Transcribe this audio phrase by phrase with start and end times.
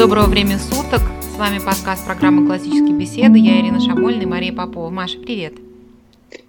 [0.00, 1.02] Доброго времени суток.
[1.20, 3.38] С вами подкаст программы «Классические беседы».
[3.38, 4.88] Я Ирина Шамольна и Мария Попова.
[4.88, 5.56] Маша, привет.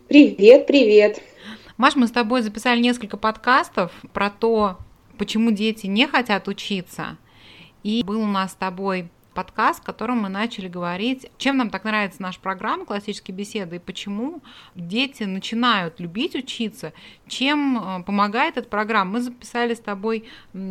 [0.08, 1.22] Привет, привет.
[1.76, 4.78] Маш, мы с тобой записали несколько подкастов про то,
[5.18, 7.18] почему дети не хотят учиться.
[7.84, 11.84] И был у нас с тобой подкаст, в котором мы начали говорить, чем нам так
[11.84, 14.42] нравится наша программа «Классические беседы» и почему
[14.76, 16.94] дети начинают любить учиться,
[17.28, 19.12] чем э, помогает эта программа.
[19.12, 20.26] Мы записали с тобой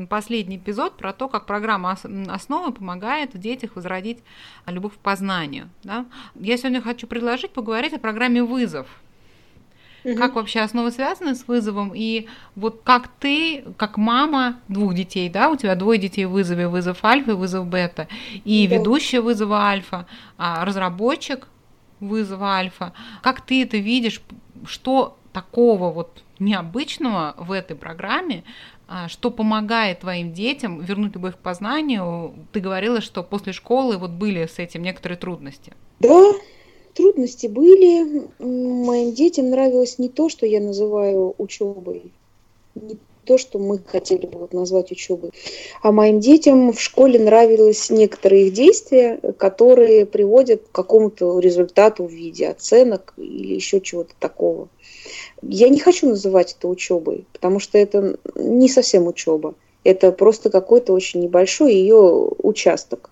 [0.09, 1.97] последний эпизод про то, как программа
[2.29, 4.19] «Основы» помогает в детях возродить
[4.67, 5.71] любовь к познанию.
[5.83, 6.07] Да?
[6.35, 8.87] Я сегодня хочу предложить поговорить о программе «Вызов».
[10.05, 10.17] Угу.
[10.17, 11.93] Как вообще основы связаны с вызовом?
[11.95, 16.69] И вот как ты, как мама двух детей, да, у тебя двое детей в вызове,
[16.69, 18.09] вызов альфа и вызов бета,
[18.45, 18.77] и да.
[18.77, 20.07] ведущая вызова альфа,
[20.39, 21.49] а разработчик
[22.01, 22.93] вызова альфа.
[23.23, 24.23] Как ты это видишь?
[24.67, 28.45] Что такого вот необычного в этой программе,
[28.89, 32.35] а, что помогает твоим детям вернуть любовь к познанию?
[32.53, 35.73] Ты говорила, что после школы вот были с этим некоторые трудности.
[36.01, 36.33] Да,
[37.01, 38.29] Трудности были.
[38.39, 42.13] Моим детям нравилось не то, что я называю учебой,
[42.75, 45.31] не то, что мы хотели бы вот назвать учебой,
[45.83, 52.11] а моим детям в школе нравились некоторые их действия, которые приводят к какому-то результату в
[52.11, 54.69] виде оценок или еще чего-то такого.
[55.41, 59.55] Я не хочу называть это учебой, потому что это не совсем учеба.
[59.85, 63.11] Это просто какой-то очень небольшой ее участок.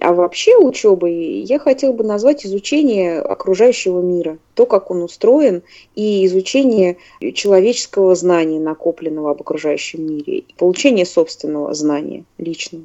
[0.00, 5.62] А вообще учебой я хотела бы назвать изучение окружающего мира, то, как он устроен,
[5.96, 6.96] и изучение
[7.34, 12.84] человеческого знания, накопленного об окружающем мире, получение собственного знания личного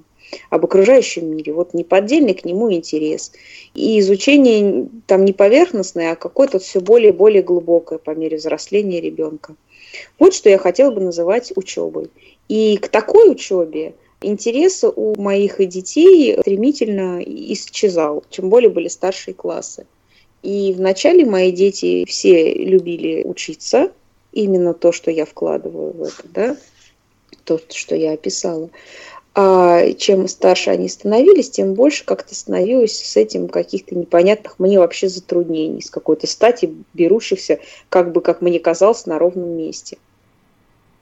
[0.49, 1.53] об окружающем мире.
[1.53, 3.31] Вот неподдельный к нему интерес.
[3.73, 9.01] И изучение там не поверхностное, а какое-то все более и более глубокое по мере взросления
[9.01, 9.55] ребенка.
[10.19, 12.09] Вот что я хотела бы называть учебой.
[12.47, 19.85] И к такой учебе интерес у моих детей стремительно исчезал, чем более были старшие классы.
[20.41, 23.91] И вначале мои дети все любили учиться,
[24.31, 26.57] именно то, что я вкладываю в это, да,
[27.43, 28.69] то, что я описала.
[29.35, 35.07] А чем старше они становились, тем больше как-то становилось с этим каких-то непонятных мне вообще
[35.07, 39.97] затруднений, с какой-то стати берущихся, как бы, как мне казалось, на ровном месте–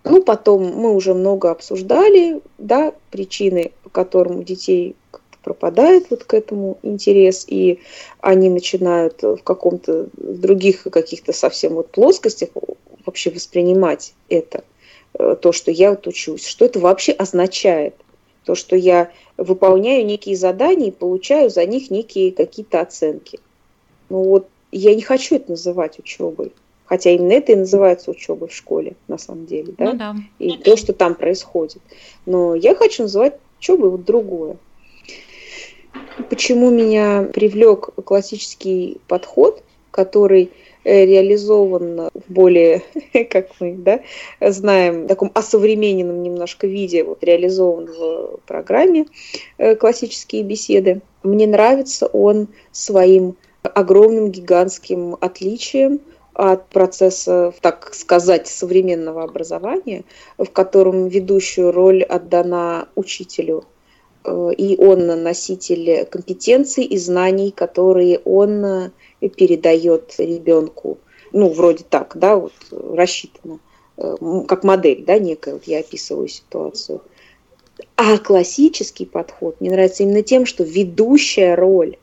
[0.10, 4.96] ну, потом мы уже много обсуждали, да, причины, по которым у детей
[5.44, 7.80] пропадает вот к этому интерес, и
[8.20, 12.50] они начинают в каком-то, в других каких-то совсем вот плоскостях
[13.06, 14.66] вообще воспринимать это,
[15.14, 17.96] э, то, что я вот учусь, что это вообще означает,
[18.44, 23.40] то, что я выполняю некие задания и получаю за них некие какие-то оценки.
[24.10, 26.52] Ну вот я не хочу это называть учебой.
[26.88, 29.86] Хотя именно это и называется учебой в школе, на самом деле, да?
[29.86, 30.16] Ну, да.
[30.40, 31.82] И то, что там происходит.
[32.26, 34.56] Но я хочу называть учебой вот другое.
[36.30, 40.52] Почему меня привлек классический подход, который
[40.86, 42.84] э, реализован в более,
[43.30, 44.00] как мы да,
[44.40, 49.08] знаем, в таком осовремененном немножко виде, вот реализован в программе
[49.58, 51.02] э, «Классические беседы».
[51.24, 56.00] Мне нравится он своим огромным гигантским отличием–
[56.38, 60.04] от процесса, так сказать, современного образования,
[60.38, 63.66] в котором ведущую роль отдана учителю,
[64.24, 71.00] э, и он носитель компетенций и знаний, которые он передает ребенку.
[71.34, 73.60] Ну, вроде так, да, вот рассчитано,
[73.98, 74.16] э,
[74.48, 77.02] как модель, да, некая, вот я описываю ситуацию.
[77.96, 81.98] А классический подход мне нравится именно тем, что ведущая роль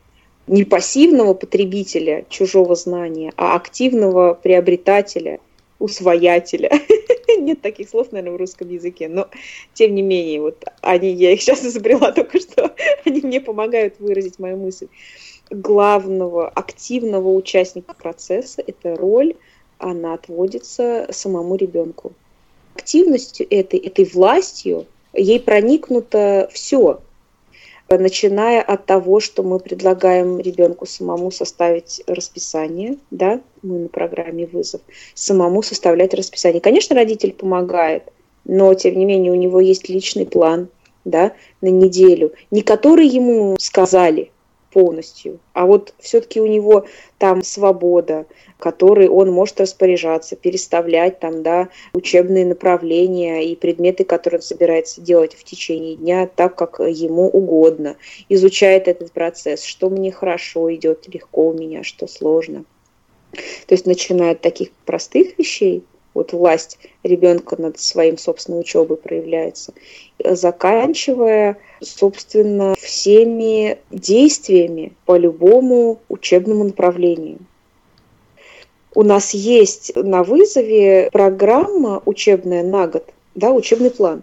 [0.47, 5.41] не пассивного потребителя чужого знания, а активного приобретателя,
[5.79, 6.71] усвоятеля.
[7.39, 9.29] Нет таких слов, наверное, в русском языке, но
[9.73, 12.75] тем не менее, вот они, я их сейчас изобрела только что,
[13.05, 14.89] они мне помогают выразить мою мысль.
[15.51, 19.35] Главного активного участника процесса– это роль,
[19.79, 22.13] она отводится самому ребенку.
[22.75, 27.01] Активностью этой, этой властью ей проникнуто все–
[27.91, 34.81] начиная от того, что мы предлагаем ребенку самому составить расписание, да, мы на программе вызов,
[35.15, 36.61] самому составлять расписание.
[36.61, 38.05] Конечно, родитель помогает,
[38.45, 40.69] но тем не менее у него есть личный план,
[41.05, 44.31] да, на неделю, не который ему сказали,
[44.75, 45.39] полностью.
[45.53, 46.85] А вот все-таки у него
[47.19, 48.27] там свобода,
[48.59, 55.35] которой он может распоряжаться, переставлять там, да, учебные направления и предметы, которые он собирается делать
[55.35, 57.97] в течение дня так, как ему угодно.
[58.29, 62.65] Изучает этот процесс, что мне хорошо идет, легко у меня, что сложно.
[63.67, 69.75] То есть начиная от таких простых вещей, вот власть ребенка над своим собственной учебой проявляется,
[70.25, 77.39] заканчивая, собственно, всеми действиями по любому учебному направлению.
[78.95, 84.23] У нас есть на вызове программа учебная на год, да, учебный план.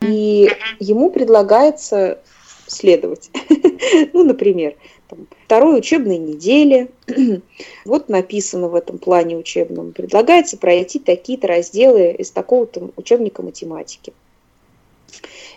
[0.00, 2.18] И ему предлагается
[2.66, 3.30] следовать.
[4.12, 4.74] ну, например,
[5.08, 6.88] там, второй учебной неделе,
[7.84, 14.12] вот написано в этом плане учебном, предлагается пройти такие-то разделы из такого-то учебника математики.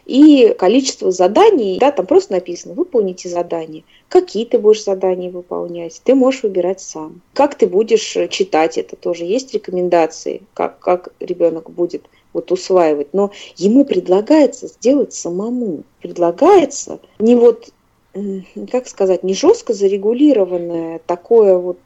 [0.06, 3.84] И количество заданий, да, там просто написано, выполните задание.
[4.10, 7.22] Какие ты будешь задания выполнять, ты можешь выбирать сам.
[7.34, 12.04] Как ты будешь читать это тоже, есть рекомендации, как, как ребенок будет
[12.34, 13.14] вот усваивать.
[13.14, 15.84] Но ему предлагается сделать самому.
[16.02, 17.70] Предлагается не вот
[18.72, 21.80] как сказать, не жестко зарегулированное, такое вот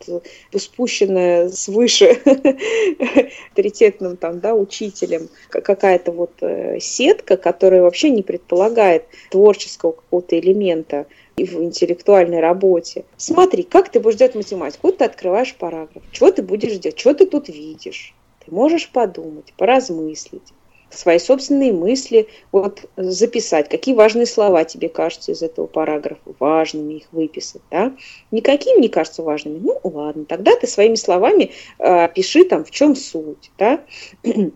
[0.58, 2.18] спущенное свыше
[3.50, 11.06] авторитетным там, да, учителем, какая-то вот э, сетка, которая вообще не предполагает творческого какого-то элемента
[11.38, 13.06] в интеллектуальной работе.
[13.18, 14.88] Смотри, как ты будешь делать математику?
[14.88, 16.02] Вот ты открываешь параграф.
[16.12, 17.00] Чего ты будешь делать?
[17.00, 18.16] Что ты тут видишь?
[18.44, 20.54] Ты можешь подумать, поразмыслить
[20.98, 27.06] свои собственные мысли, вот записать, какие важные слова тебе кажутся из этого параграфа важными, их
[27.12, 27.94] выписать, да.
[28.32, 32.96] Никакие мне кажутся важными, ну ладно, тогда ты своими словами э, пиши там, в чем
[32.96, 33.82] суть, да.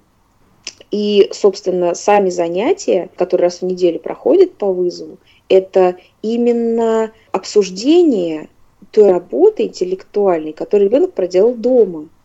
[0.91, 8.49] И, собственно, сами занятия, которые раз в неделю проходят по вызову, это именно обсуждение
[8.91, 12.09] той работы интеллектуальной, которую ребенок проделал дома–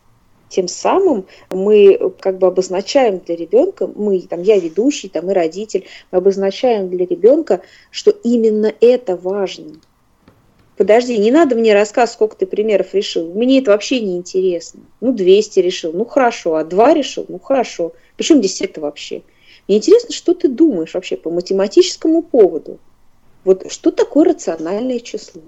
[0.55, 5.87] тем самым мы как бы обозначаем для ребенка, мы, там, я ведущий, там, и родитель,
[6.13, 9.75] мы обозначаем для ребенка, что именно это важно.
[10.77, 13.33] Подожди, не надо мне рассказ, сколько ты примеров решил.
[13.33, 14.81] Мне это вообще не интересно.
[15.01, 17.93] Ну, 200 решил, ну хорошо, а 2 решил, ну хорошо.
[18.17, 19.23] Причем здесь это вообще?
[19.67, 22.79] Мне интересно, что ты думаешь вообще по математическому поводу.
[23.45, 25.43] Вот что такое рациональное число?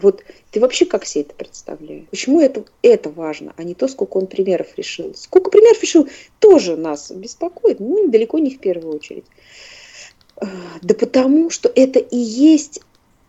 [0.00, 2.04] Вот ты вообще как себе это представляешь?
[2.10, 5.14] Почему это, это важно, а не то, сколько он примеров решил?
[5.14, 6.08] Сколько примеров решил,
[6.38, 9.24] тоже нас беспокоит, ну, далеко не в первую очередь.
[10.36, 10.46] А,
[10.82, 12.80] да потому, что это и есть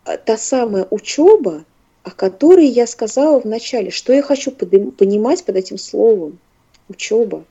[0.06, 1.66] а, та самая учеба,
[2.04, 3.92] о которой я сказала в начале.
[3.92, 6.40] Что я хочу понимать под этим словом?
[6.90, 7.46] Учеба.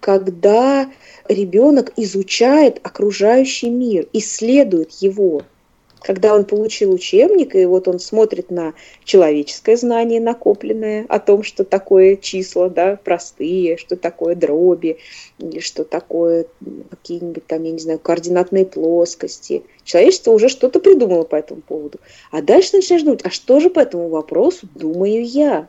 [0.00, 0.90] Когда
[1.28, 5.42] ребенок изучает окружающий мир, исследует его–
[6.00, 8.74] когда он получил учебник, и вот он смотрит на
[9.04, 14.98] человеческое знание накопленное о том, что такое числа, да, простые, что такое дроби,
[15.38, 16.46] или что такое
[16.90, 19.62] какие-нибудь там, я не знаю, координатные плоскости.
[19.84, 21.98] Человечество уже что-то придумало по этому поводу.
[22.30, 25.68] А дальше начинаешь думать, а что же по этому вопросу думаю я?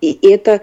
[0.00, 0.62] И это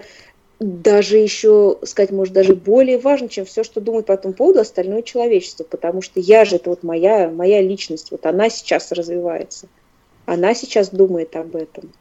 [0.62, 5.02] даже еще, сказать, может, даже более важно, чем все, что думает по этому поводу остальное
[5.02, 9.68] человечество, потому что я же, это вот моя, моя личность, вот она сейчас развивается,
[10.26, 11.92] она сейчас думает об этом,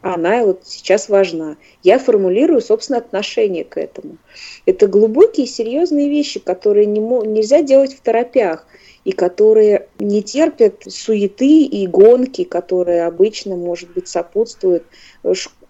[0.00, 1.56] она вот сейчас важна.
[1.82, 4.16] Я формулирую, собственно, отношение к этому.
[4.64, 8.66] Это глубокие, серьезные вещи, которые не, нельзя делать в торопях,
[9.04, 14.84] и которые не терпят суеты и гонки, которые обычно, может быть, сопутствуют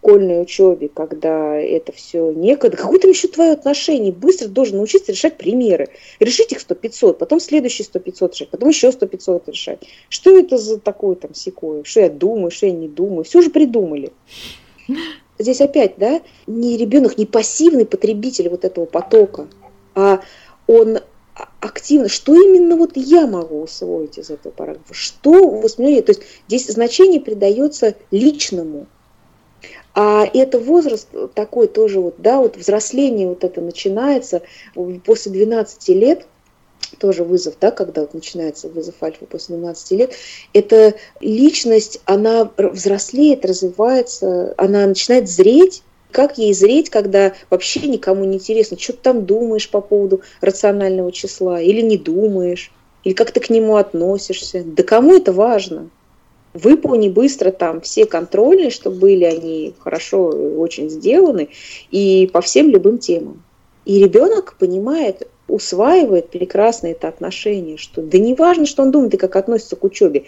[0.00, 4.12] школьной учебе, когда это все некогда, какое там еще твое отношение?
[4.12, 5.88] Быстро должен научиться решать примеры.
[6.20, 9.80] Решить их 100-500, потом следующие 100-500 решать, потом еще 100-500 решать.
[10.08, 11.84] Что это за такое там секое?
[11.84, 13.24] Что я думаю, что я не думаю?
[13.24, 14.12] Все же придумали.
[15.38, 19.46] Здесь опять, да, не ребенок, не пассивный потребитель вот этого потока,
[19.94, 20.20] а
[20.66, 20.98] он
[21.60, 26.66] активно, что именно вот я могу усвоить из этого параграфа, что воспринимаю, то есть здесь
[26.66, 28.86] значение придается личному,
[30.00, 34.42] а это возраст такой тоже вот, да, вот взросление вот это начинается
[35.04, 36.24] после 12 лет,
[37.00, 40.12] тоже вызов, да, когда вот начинается вызов альфа после 12 лет,
[40.52, 48.36] эта личность, она взрослеет, развивается, она начинает зреть, как ей зреть, когда вообще никому не
[48.36, 52.70] интересно, что ты там думаешь по поводу рационального числа, или не думаешь,
[53.02, 54.62] или как ты к нему относишься.
[54.64, 55.90] Да кому это важно?
[56.54, 61.48] Выполни быстро там все контрольные, чтобы были они хорошо очень сделаны,
[61.90, 63.42] и по всем любым темам.
[63.84, 69.18] И ребенок понимает, усваивает прекрасно это отношение, что да не важно, что он думает и
[69.18, 70.24] как относится к учебе.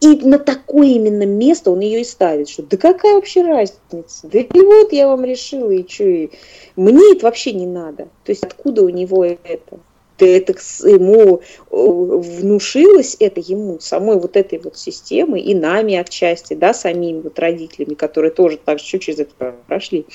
[0.00, 4.26] И на такое именно место он ее и ставит, что да какая вообще разница?
[4.26, 6.30] Да и вот я вам решила, и что, и
[6.74, 8.08] мне это вообще не надо.
[8.24, 9.78] То есть откуда у него это?
[10.26, 17.20] Это ему внушилось это ему самой вот этой вот системой и нами отчасти, да, самими
[17.20, 20.06] вот родителями, которые тоже так же через это прошли,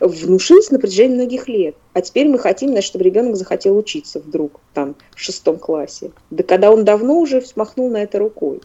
[0.00, 1.76] внушилось на протяжении многих лет.
[1.92, 6.10] А теперь мы хотим, значит, чтобы ребенок захотел учиться вдруг там в шестом классе.
[6.30, 8.60] Да когда он давно уже смахнул на это рукой.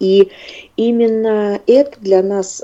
[0.00, 0.30] И
[0.76, 2.62] именно это для нас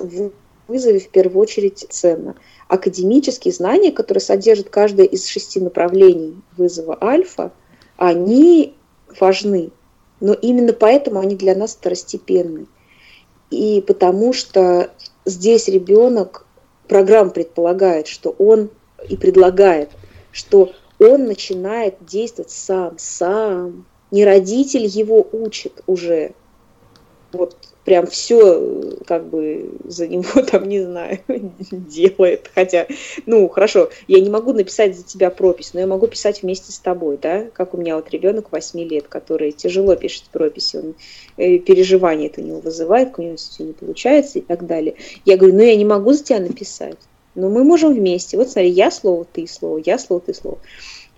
[0.68, 2.36] вызове в первую очередь ценно.
[2.68, 7.52] Академические знания, которые содержат каждое из шести направлений вызова альфа,
[7.96, 8.74] они
[9.20, 9.70] важны.
[10.20, 12.66] Но именно поэтому они для нас второстепенны.
[13.50, 14.90] И потому что
[15.24, 16.46] здесь ребенок,
[16.88, 18.70] программа предполагает, что он
[19.08, 19.90] и предлагает,
[20.32, 23.86] что он начинает действовать сам, сам.
[24.10, 26.32] Не родитель его учит уже,
[27.32, 31.18] вот прям все как бы за него там, не знаю,
[31.70, 32.50] делает.
[32.54, 32.86] Хотя,
[33.26, 36.78] ну, хорошо, я не могу написать за тебя пропись, но я могу писать вместе с
[36.78, 40.94] тобой, да, как у меня вот ребенок 8 лет, который тяжело пишет прописи, он
[41.36, 44.94] э, переживание это у него вызывает, у него все не получается и так далее.
[45.24, 46.98] Я говорю, ну, я не могу за тебя написать,
[47.34, 48.36] но мы можем вместе.
[48.36, 50.58] Вот смотри, я слово, ты слово, я слово, ты слово.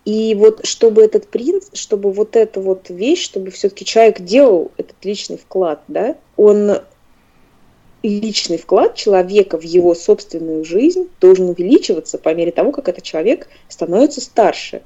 [0.07, 5.05] И вот чтобы этот принц, чтобы вот эта вот вещь, чтобы все-таки человек делал этот
[5.05, 6.79] личный вклад, да, он
[8.05, 13.49] личный вклад человека в его собственную жизнь должен увеличиваться по мере того, как этот человек
[13.69, 14.83] становится старше.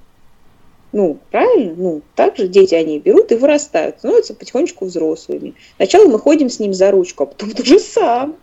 [0.93, 1.75] Ну, правильно?
[1.77, 5.55] Ну, также дети, они берут и вырастают, становятся потихонечку взрослыми.
[5.77, 8.37] Сначала мы ходим с ним за ручку, а потом уже сам.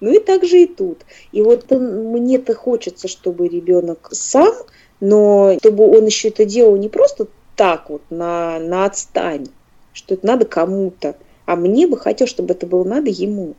[0.00, 1.02] Ну и так же и тут.
[1.32, 4.54] И вот мне-то хочется, чтобы ребенок сам
[5.00, 9.48] но чтобы он еще это делал не просто так вот, на, на отстань,
[9.92, 13.54] что это надо кому-то, а мне бы хотелось, чтобы это было надо ему.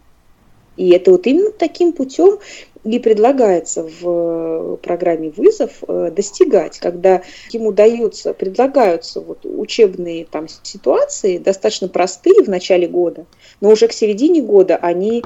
[0.77, 2.39] И это вот именно таким путем
[2.83, 11.37] и предлагается в программе «Вызов» э, достигать, когда ему даются, предлагаются вот учебные там ситуации,
[11.37, 13.25] достаточно простые в начале года,
[13.61, 15.23] но уже к середине года они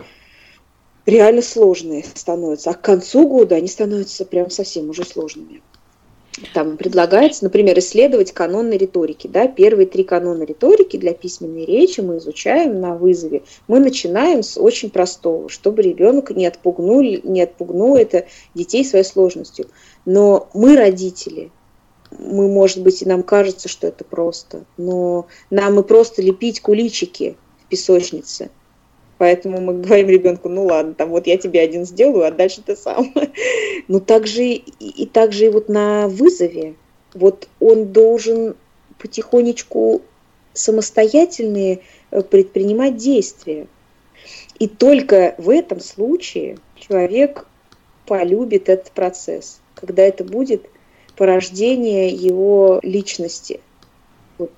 [1.07, 5.61] реально сложные становятся, а к концу года они становятся прям совсем уже сложными
[6.53, 9.27] там предлагается, например, исследовать каноны риторики.
[9.27, 9.47] Да?
[9.47, 13.43] Первые три канона риторики для письменной речи мы изучаем на вызове.
[13.67, 19.67] Мы начинаем с очень простого, чтобы ребенок не отпугнул, не отпугнул это детей своей сложностью.
[20.05, 21.51] Но мы, родители,
[22.17, 27.37] мы, может быть, и нам кажется, что это просто, но нам и просто лепить куличики
[27.65, 28.49] в песочнице–
[29.19, 32.75] Поэтому мы говорим ребенку, ну ладно, там вот я тебе один сделаю, а дальше ты
[32.75, 33.13] сам.
[33.87, 36.73] Но также и, и также и вот на вызове,
[37.13, 38.55] вот он должен
[38.97, 40.01] потихонечку
[40.53, 43.67] самостоятельные э, предпринимать действия.
[44.57, 47.45] И только в этом случае человек
[48.05, 50.65] полюбит этот процесс, когда это будет
[51.15, 53.61] порождение его личности.
[54.37, 54.51] Вот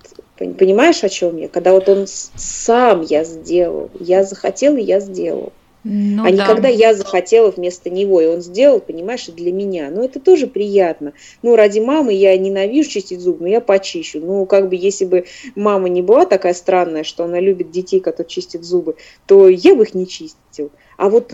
[0.53, 1.47] Понимаешь, о чем я?
[1.47, 5.53] Когда вот он сам я сделал, я захотел и я сделал.
[5.83, 6.31] Ну, а да.
[6.31, 9.89] не когда я захотела вместо него, и он сделал, понимаешь, и для меня.
[9.89, 11.13] Ну, это тоже приятно.
[11.41, 14.19] Ну, ради мамы я ненавижу чистить зубы, но я почищу.
[14.19, 18.29] Ну, как бы, если бы мама не была такая странная, что она любит детей, которые
[18.29, 18.95] чистят зубы,
[19.25, 20.71] то я бы их не чистил.
[20.97, 21.31] А вот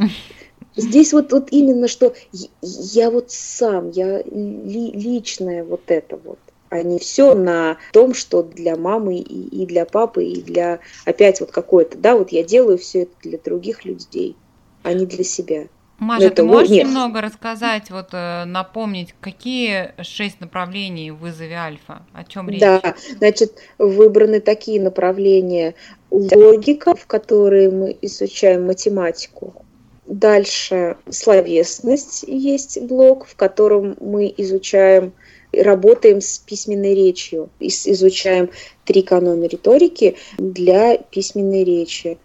[0.78, 2.14] здесь вот, вот именно, что
[2.62, 8.44] я вот сам, я ли, личное вот это вот а не все на том, что
[8.44, 12.78] для мамы и, и для папы, и для опять вот какое-то, да, вот я делаю
[12.78, 14.36] все это для других людей,
[14.84, 15.68] а не для себя.
[16.00, 16.86] Маша, ты можешь нет.
[16.86, 22.04] немного рассказать, вот э, напомнить, какие шесть направлений в вызове альфа?
[22.14, 22.60] О чем речь?
[22.60, 25.74] Да, значит, выбраны такие направления.
[26.12, 29.66] Логика, в которой мы изучаем математику.
[30.06, 35.14] Дальше словесность есть блок, в котором мы изучаем
[35.54, 38.50] работаем с письменной речью, изучаем
[38.86, 42.18] три канона риторики для письменной речи.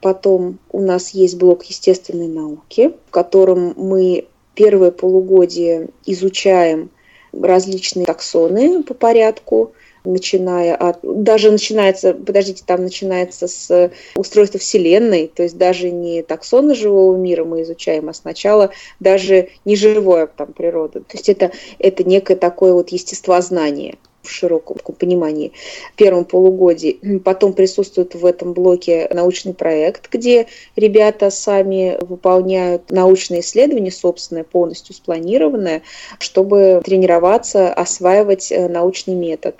[0.00, 6.90] Потом у нас есть блок естественной науки, в котором мы первое полугодие изучаем
[7.32, 9.72] различные таксоны по порядку,
[10.04, 10.98] начиная от...
[11.02, 17.44] Даже начинается, подождите, там начинается с устройства Вселенной, то есть даже не таксоны живого мира
[17.44, 21.00] мы изучаем, а сначала даже не живое там природа.
[21.00, 23.96] То есть это, это некое такое вот естествознание
[24.28, 25.52] в широком понимании
[25.92, 27.18] в первом полугодии.
[27.24, 34.94] Потом присутствует в этом блоке научный проект, где ребята сами выполняют научные исследования, собственное, полностью
[34.94, 35.82] спланированное,
[36.18, 39.56] чтобы тренироваться, осваивать э, научный метод.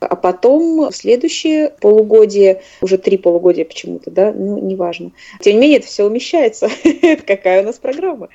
[0.00, 5.12] А потом в следующее полугодие, уже три полугодия почему-то, да, ну, неважно.
[5.40, 6.68] Тем не менее, это все умещается.
[7.26, 8.28] Какая у нас программа?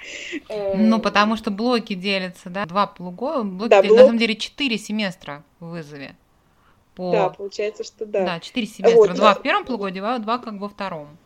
[0.75, 3.99] Ну, потому что блоки делятся, да, два полугода, блоки да, делятся, блок...
[3.99, 6.15] на самом деле четыре семестра вызове.
[6.95, 7.11] по...
[7.11, 8.25] Да, получается, что да.
[8.25, 8.97] Да, четыре семестра.
[8.97, 11.17] Вот, два в первом полугодии, два как во втором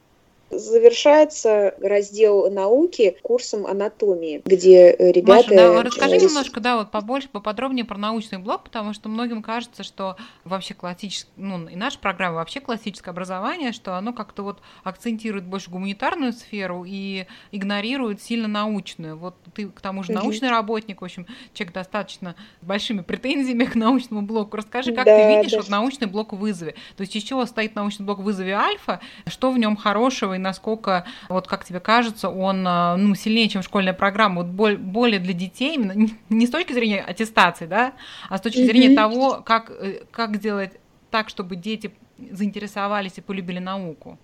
[0.51, 5.50] завершается раздел науки курсом анатомии, где ребята...
[5.50, 6.24] Маша, да, расскажи рис...
[6.24, 11.31] немножко, да, вот побольше, поподробнее про научный блок, потому что многим кажется, что вообще классическое,
[11.38, 16.84] ну, и наша программа вообще классическое образование, что оно как-то вот акцентирует больше гуманитарную сферу
[16.88, 19.17] и игнорирует сильно научную.
[19.17, 20.55] Вот ты, к тому же, научный угу.
[20.55, 24.58] работник, в общем, человек достаточно с большими претензиями к научному блоку.
[24.58, 25.60] Расскажи, как да, ты видишь да.
[25.60, 26.75] вот научный блок в вызове?
[26.98, 31.05] То есть из чего стоит научный блок в вызове альфа, что в нем хорошего насколько,
[31.29, 35.75] вот как тебе кажется, он а, ну, сильнее, чем школьная программа, вот более для детей,
[35.75, 37.93] именно не с точки зрения аттестации, да,
[38.29, 38.65] а с точки mm-hmm.
[38.65, 40.71] зрения того, как, э, как сделать
[41.10, 41.91] так, чтобы дети
[42.31, 44.17] заинтересовались и полюбили науку.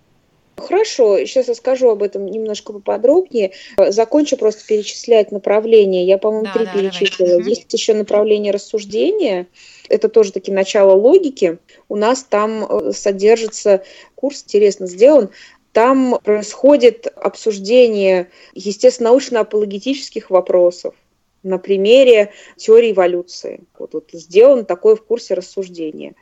[0.58, 3.52] Хорошо, сейчас я скажу об этом немножко поподробнее.
[3.76, 6.04] Закончу просто перечислять направления.
[6.04, 7.38] Я, по-моему, да, три да, перечислила.
[7.38, 7.48] Давай.
[7.50, 9.46] Есть еще направление рассуждения.
[9.88, 11.58] Это тоже таки начало логики.
[11.88, 13.82] У нас там э, содержится
[14.14, 15.30] курс, интересно сделан,
[15.72, 20.94] там происходит обсуждение, естественно, научно-апологетических вопросов
[21.42, 23.60] на примере теории эволюции.
[23.78, 26.14] Вот, вот сделан такой в курсе рассуждения.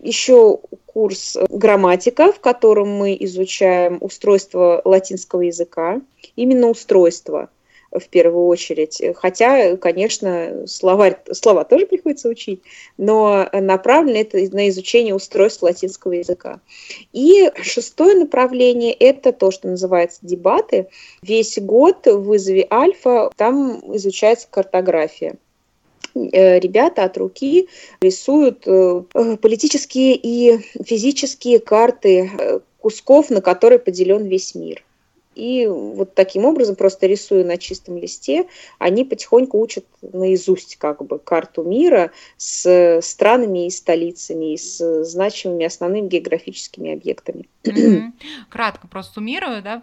[0.00, 6.00] Еще курс грамматика, в котором мы изучаем устройство латинского языка,
[6.36, 7.50] именно устройство–
[7.98, 9.02] в первую очередь.
[9.16, 12.62] Хотя, конечно, словарь, слова тоже приходится учить,
[12.96, 16.60] но направлено это на изучение устройств латинского языка.
[17.12, 20.88] И шестое направление– это то, что называется дебаты.
[21.22, 25.36] Весь год в вызове альфа там изучается картография
[26.14, 27.68] э, ребята от руки
[28.00, 29.02] рисуют э,
[29.40, 34.84] политические и физические карты э, кусков, на которые поделен весь мир.
[35.36, 38.46] И вот таким образом, просто рисуя на чистом листе,
[38.78, 45.66] они потихоньку учат наизусть как бы карту мира с странами и столицами, и с значимыми
[45.66, 47.48] основными географическими объектами.
[48.48, 49.82] Кратко просто суммирую, да,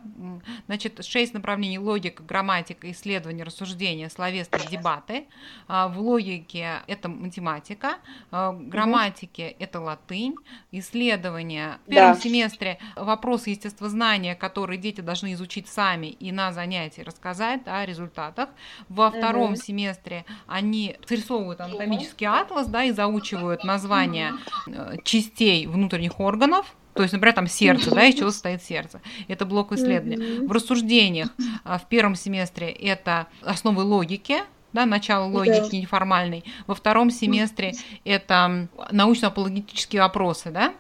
[0.65, 5.25] значит, шесть направлений логика, грамматика, исследование, рассуждение, словесные дебаты.
[5.67, 7.97] А, в логике это математика,
[8.31, 10.35] а, в грамматике это латынь,
[10.71, 11.77] исследование.
[11.85, 12.19] В первом да.
[12.19, 18.49] семестре вопросы естествознания, которые дети должны изучить сами и на занятии рассказать да, о результатах.
[18.89, 24.33] Во втором семестре они срисовывают анатомический атлас, да, и заучивают названия
[24.67, 29.01] э, частей внутренних органов, то есть, например, там сердце, да, из чего состоит сердце.
[29.27, 30.47] Это блок исследования.
[30.47, 31.29] В рассуждениях
[31.63, 35.77] а, в первом семестре это основы логики, да, начало логики да.
[35.77, 36.43] неформальной.
[36.67, 37.73] Во втором семестре
[38.05, 40.73] это научно-апологетические вопросы, да?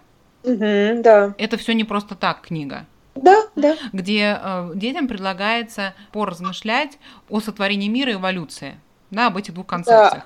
[0.43, 1.33] Угу, да.
[1.37, 2.85] Это все не просто так книга.
[3.15, 3.77] Да, да.
[3.91, 6.97] Где э, детям предлагается поразмышлять
[7.29, 8.79] о сотворении мира и эволюции
[9.13, 10.25] да, об этих двух концепциях.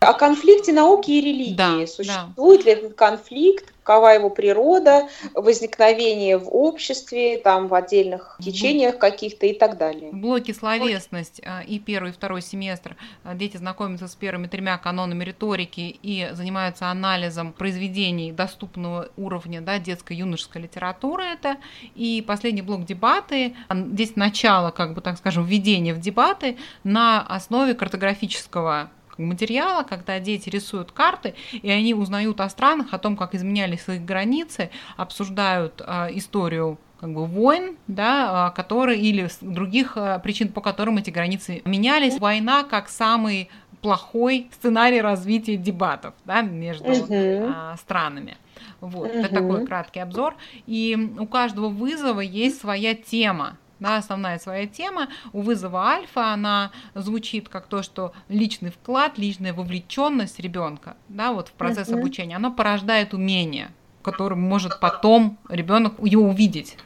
[0.00, 0.08] Да.
[0.10, 1.54] О конфликте науки и религии.
[1.54, 2.66] Да, Существует да.
[2.66, 9.54] ли этот конфликт, какова его природа, возникновение в обществе, там в отдельных течениях каких-то и
[9.54, 10.10] так далее.
[10.10, 14.76] В блоке словесность э, и первый, и второй семестр э, дети знакомятся с первыми тремя
[14.76, 21.56] канонами риторики и занимаются анализом произведений доступного уровня да, детской юношеской литературы это.
[21.94, 27.72] И последний блок дебаты, здесь начало, как бы так скажем, введение в дебаты на основе
[27.72, 33.88] картографического материала, когда дети рисуют карты, и они узнают о странах, о том, как изменялись
[33.88, 40.48] их границы, обсуждают э, историю как бы войн, да, а, которые или других а, причин,
[40.48, 42.18] по которым эти границы менялись.
[42.18, 43.50] Война как самый
[43.80, 48.36] плохой сценарий развития дебатов да, между а, странами.
[48.80, 49.20] Вот, uh-huh.
[49.20, 50.34] это такой краткий обзор.
[50.66, 55.08] И у каждого вызова есть своя тема да, основная своя тема.
[55.32, 61.48] У вызова альфа, она звучит как то, что личный вклад, личная вовлеченность ребенка да, вот
[61.48, 61.98] в процесс uh-huh.
[61.98, 63.70] обучения, она порождает умение
[64.10, 66.76] которым может потом ребенок ее увидеть,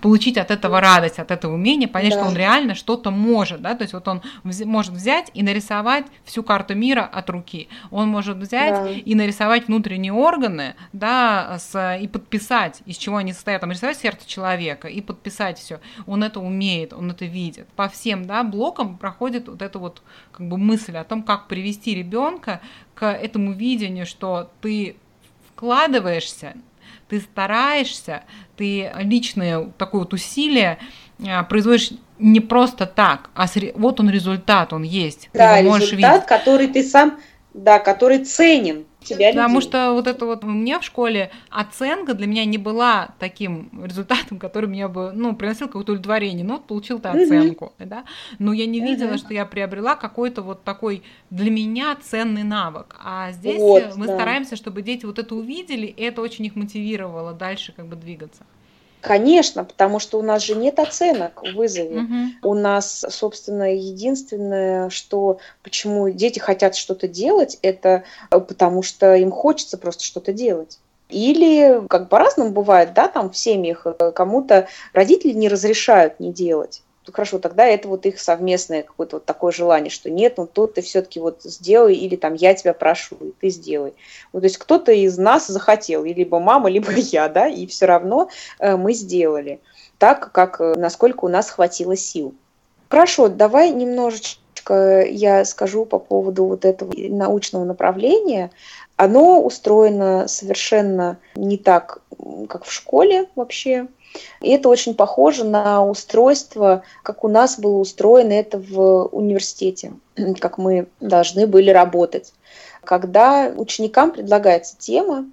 [0.00, 2.20] получить от этого радость, от этого умения, понять, да.
[2.20, 6.06] что он реально что-то может, да, то есть вот он вз- может взять и нарисовать
[6.24, 8.90] всю карту мира от руки, он может взять да.
[8.90, 14.28] и нарисовать внутренние органы, да, с, и подписать, из чего они состоят, там рисовать сердце
[14.28, 17.68] человека и подписать все, он это умеет, он это видит.
[17.76, 21.94] По всем, да, блокам проходит вот эта вот как бы мысль о том, как привести
[21.94, 22.60] ребенка
[22.94, 24.96] к этому видению, что ты
[25.50, 26.54] вкладываешься,
[27.08, 28.24] ты стараешься,
[28.56, 30.78] ты личное такое вот усилие
[31.26, 35.30] а, производишь не просто так, а вот он результат, он есть.
[35.32, 36.26] Да, результат, видеть.
[36.26, 37.18] который ты сам
[37.54, 38.84] да, который ценен
[39.16, 39.68] Потому людей.
[39.68, 44.68] что вот это вот мне в школе оценка для меня не была таким результатом, который
[44.68, 46.44] мне бы, ну, приносил какое-то удовлетворение.
[46.44, 47.86] Ну, вот получил ты оценку, uh-huh.
[47.86, 48.04] да.
[48.38, 49.18] Но я не видела, uh-huh.
[49.18, 52.96] что я приобрела какой-то вот такой для меня ценный навык.
[53.02, 54.14] А здесь вот, мы да.
[54.14, 58.44] стараемся, чтобы дети вот это увидели, и это очень их мотивировало дальше как бы двигаться.
[59.00, 62.00] Конечно, потому что у нас же нет оценок в вызове.
[62.00, 62.50] Угу.
[62.50, 69.30] У нас, собственно, единственное, что почему дети хотят что-то делать, это э, потому что им
[69.30, 70.78] хочется просто что-то делать.
[71.08, 76.82] Или, как по-разному бывает, да, там в семьях э, кому-то родители не разрешают не делать
[77.12, 80.82] хорошо, тогда это вот их совместное какое-то вот такое желание, что нет, ну тут ты
[80.82, 83.94] все-таки вот сделай, или там я тебя прошу, и ты сделай.
[84.32, 87.86] Ну, то есть кто-то из нас захотел, и либо мама, либо я, да, и все
[87.86, 89.60] равно э, мы сделали
[89.98, 92.34] так, как э, насколько у нас хватило сил.
[92.88, 98.50] Хорошо, давай немножечко я скажу по поводу вот этого научного направления.
[98.96, 102.02] Оно устроено совершенно не так,
[102.48, 103.88] как в школе вообще.
[104.40, 109.92] И это очень похоже на устройство, как у нас было устроено это в университете,
[110.40, 112.32] как мы должны были работать.
[112.84, 115.26] Когда ученикам предлагается тема,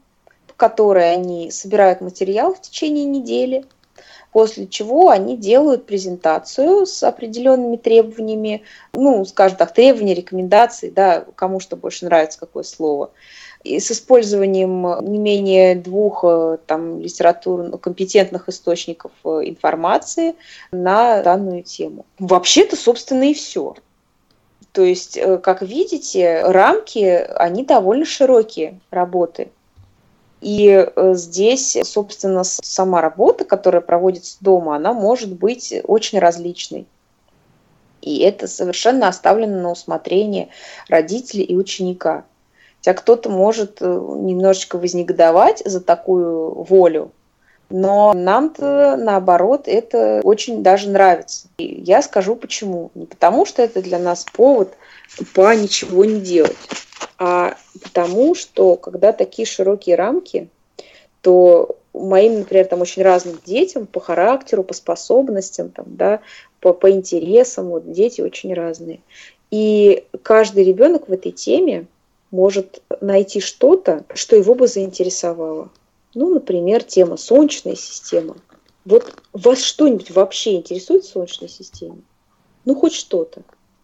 [0.47, 3.65] по которой они собирают материал в течение недели,
[4.31, 11.59] после чего они делают презентацию с определенными требованиями, ну, скажем так, требования, рекомендации, да, кому
[11.59, 13.11] что больше нравится, какое слово–
[13.65, 20.35] и с использованием не менее двух э, там, литературно компетентных источников э, информации
[20.71, 22.05] на данную тему.
[22.19, 23.75] Вообще-то, собственно, и все.
[24.71, 29.49] То есть, э, как видите, рамки, они довольно широкие работы.
[30.41, 36.85] И здесь, собственно, сама работа, которая проводится дома, она может быть очень различной.
[38.01, 40.49] И это совершенно оставлено на усмотрение
[40.87, 42.25] родителей и ученика.
[42.85, 47.11] Хотя кто-то может э, немножечко вознегодовать за такую волю,
[47.71, 51.47] но нам-то, наоборот, это очень даже нравится.
[51.57, 52.91] И я скажу почему.
[52.93, 54.73] Не потому, что это для нас повод
[55.33, 56.55] по ничего не делать,
[57.17, 60.47] а потому, что когда такие широкие рамки,
[61.21, 66.19] то моим, например, там очень разным детям по характеру, по способностям, там, да,
[66.59, 68.99] по, по интересам, вот дети очень разные.
[69.49, 71.87] И каждый ребенок в этой теме
[72.31, 75.69] может найти что-то, что его бы заинтересовало.
[76.13, 78.35] Ну, например, тема Солнечная система.
[78.85, 82.01] Вот вас что-нибудь вообще интересует в Солнечной системе?
[82.65, 83.43] Ну, хоть что-то.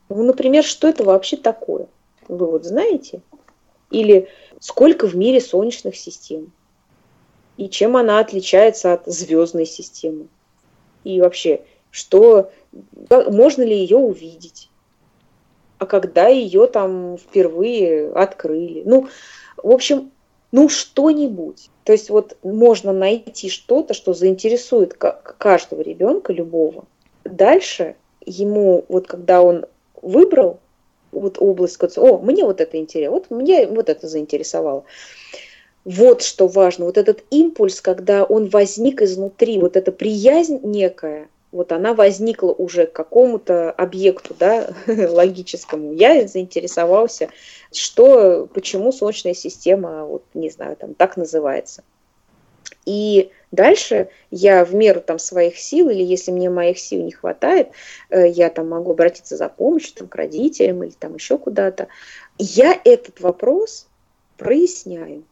[0.10, 1.88] Ну, например, что это вообще такое?
[2.28, 3.22] Вы вот знаете?
[3.90, 6.52] Или сколько в мире солнечных систем?
[7.58, 10.28] И чем она отличается от звездной системы?
[11.04, 12.52] И вообще, что
[13.10, 14.71] можно ли ее увидеть?
[15.82, 18.84] А когда ее там впервые открыли.
[18.86, 19.08] Ну,
[19.58, 20.12] в общем,
[20.52, 21.72] ну что-нибудь.
[21.86, 26.86] То есть вот можно найти что-то, что заинтересует каждого ребенка, любого.
[27.24, 29.66] Дальше ему, вот когда он
[30.04, 30.60] выбрал
[31.12, 34.84] вот область, о, мне вот это интересно, вот мне вот это заинтересовало.
[35.84, 41.72] Вот что важно, вот этот импульс, когда он возник изнутри, вот эта приязнь некая, вот
[41.72, 45.94] она возникла уже к какому-то объекту да, логическому.
[45.94, 47.30] Я заинтересовался,
[47.74, 51.84] что, почему Солнечная система, вот, не знаю, там так называется.
[52.86, 57.70] И дальше я в меру там своих сил, или если мне моих сил не хватает,
[58.10, 61.88] э, я там могу обратиться за помощью там, к родителям или там еще куда-то.
[62.38, 63.88] Я этот вопрос
[64.38, 65.24] проясняю.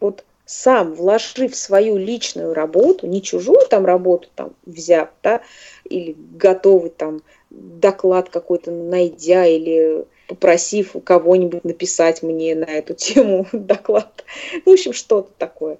[0.00, 5.42] Вот сам, вложив свою личную работу, не чужую там работу там взяв, да,
[5.84, 13.46] или готовый там доклад какой-то найдя, или попросив у кого-нибудь написать мне на эту тему
[13.52, 14.24] доклад.
[14.64, 15.78] Ну, в общем, что-то такое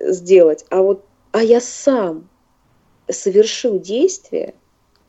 [0.00, 0.64] сделать.
[0.70, 2.28] А вот, а я сам
[3.10, 4.54] совершил действие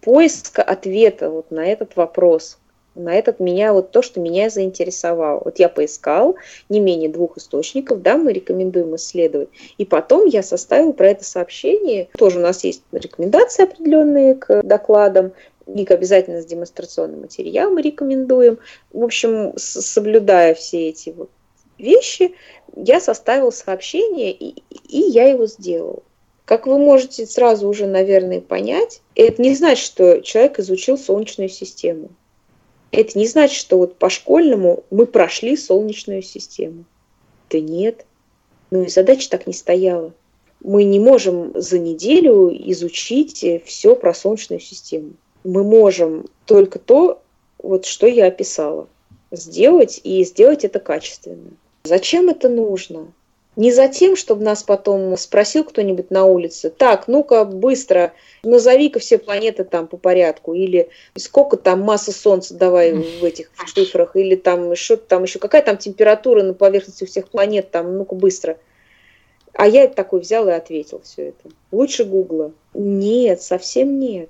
[0.01, 2.58] поиска ответа вот на этот вопрос,
[2.99, 5.41] на этот меня, вот то, что меня заинтересовало.
[5.43, 6.35] Вот я поискал
[6.69, 9.49] не менее двух источников, да, мы рекомендуем исследовать.
[9.77, 12.09] И потом я составил про это сообщение.
[12.17, 15.31] Тоже у нас есть рекомендации определенные к докладам,
[15.67, 18.59] и обязательно с демонстрационным материалом мы рекомендуем.
[18.91, 21.29] В общем, соблюдая все эти вот
[21.77, 22.35] вещи,
[22.75, 26.03] я составил сообщение, и, и я его сделал.
[26.45, 32.09] Как вы можете сразу уже, наверное, понять, это не значит, что человек изучил Солнечную систему.
[32.91, 36.85] Это не значит, что вот по-школьному мы прошли Солнечную систему.
[37.49, 38.05] Да нет.
[38.71, 40.13] Ну и задача так не стояла.
[40.61, 45.13] Мы не можем за неделю изучить все про Солнечную систему.
[45.43, 47.21] Мы можем только то,
[47.57, 48.87] вот что я описала.
[49.31, 51.51] сделать и сделать это качественно.
[51.83, 53.13] Зачем это нужно?
[53.59, 59.17] Не за тем, чтобы нас потом спросил кто-нибудь на улице, так, ну-ка, быстро, назови-ка все
[59.17, 64.77] планеты там по порядку, или сколько там масса Солнца давай в этих цифрах, или там
[64.77, 68.57] что-то там еще, какая там температура на поверхности у всех планет, там, ну-ка, быстро.
[69.51, 71.53] А я такой взял и ответил все это.
[71.73, 72.53] Лучше Гугла.
[72.73, 74.29] Нет, совсем нет.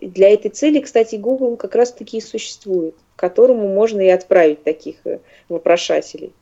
[0.00, 4.96] Для этой цели, кстати, Google как раз-таки и существует, к которому можно и отправить таких
[5.04, 5.18] э,
[5.50, 6.32] вопрошателей.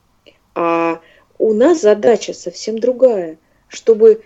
[0.54, 1.00] А
[1.40, 4.22] у нас задача совсем другая, чтобы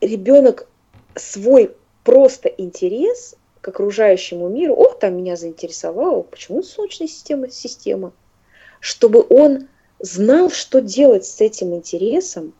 [0.00, 0.66] ребенок
[1.14, 8.12] свой просто интерес к окружающему миру, о, там меня заинтересовало, почему Солнечная система, система,
[8.80, 12.54] чтобы он знал, что делать с этим интересом,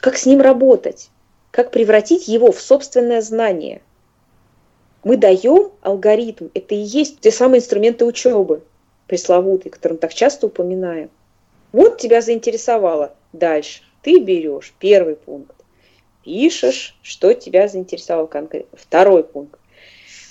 [0.00, 1.10] как с ним работать,
[1.50, 3.82] как превратить его в собственное знание.
[5.02, 8.62] Мы даем алгоритм, это и есть те самые инструменты учебы,
[9.06, 11.10] пресловутые, которые мы так часто упоминаем.
[11.72, 13.14] Вот тебя заинтересовало.
[13.34, 13.82] Дальше.
[14.02, 15.56] Ты берешь первый пункт.
[16.22, 18.78] Пишешь, что тебя заинтересовало конкретно.
[18.80, 19.58] Второй пункт.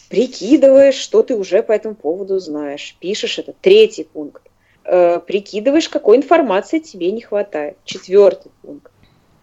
[0.10, 2.96] Прикидываешь, что ты уже по этому поводу знаешь.
[3.02, 3.54] Пишешь это.
[3.60, 4.44] Третий пункт.
[4.86, 7.76] Э, прикидываешь, какой информации тебе не хватает.
[7.84, 8.90] Четвертый пункт.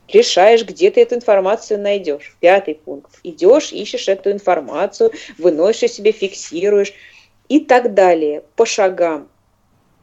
[0.08, 2.38] Решаешь, где ты эту информацию найдешь.
[2.40, 3.18] Пятый пункт.
[3.22, 6.94] Идешь, ищешь эту информацию, выносишь себе, фиксируешь
[7.48, 8.42] и так далее.
[8.56, 9.28] По шагам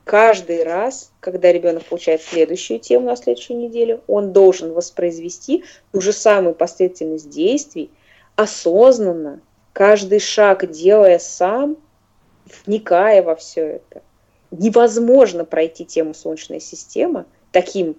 [0.07, 6.13] каждый раз, когда ребенок получает следующую тему на следующую неделю, он должен воспроизвести ту же
[6.13, 7.91] самую последовательность действий,
[8.37, 9.41] осознанно,
[9.73, 11.75] каждый шаг делая сам,
[12.65, 14.01] вникая во все это.
[14.49, 17.97] Невозможно пройти тему Солнечная система таким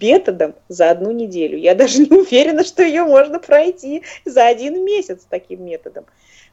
[0.00, 1.58] методом за одну неделю.
[1.58, 6.06] Я даже не уверена, что ее можно пройти за один месяц таким методом.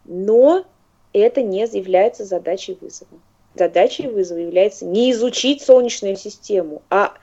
[0.03, 0.65] Но
[1.13, 3.17] это не является задачей вызова
[3.55, 7.13] задачей вызова является не изучить Солнечную систему, а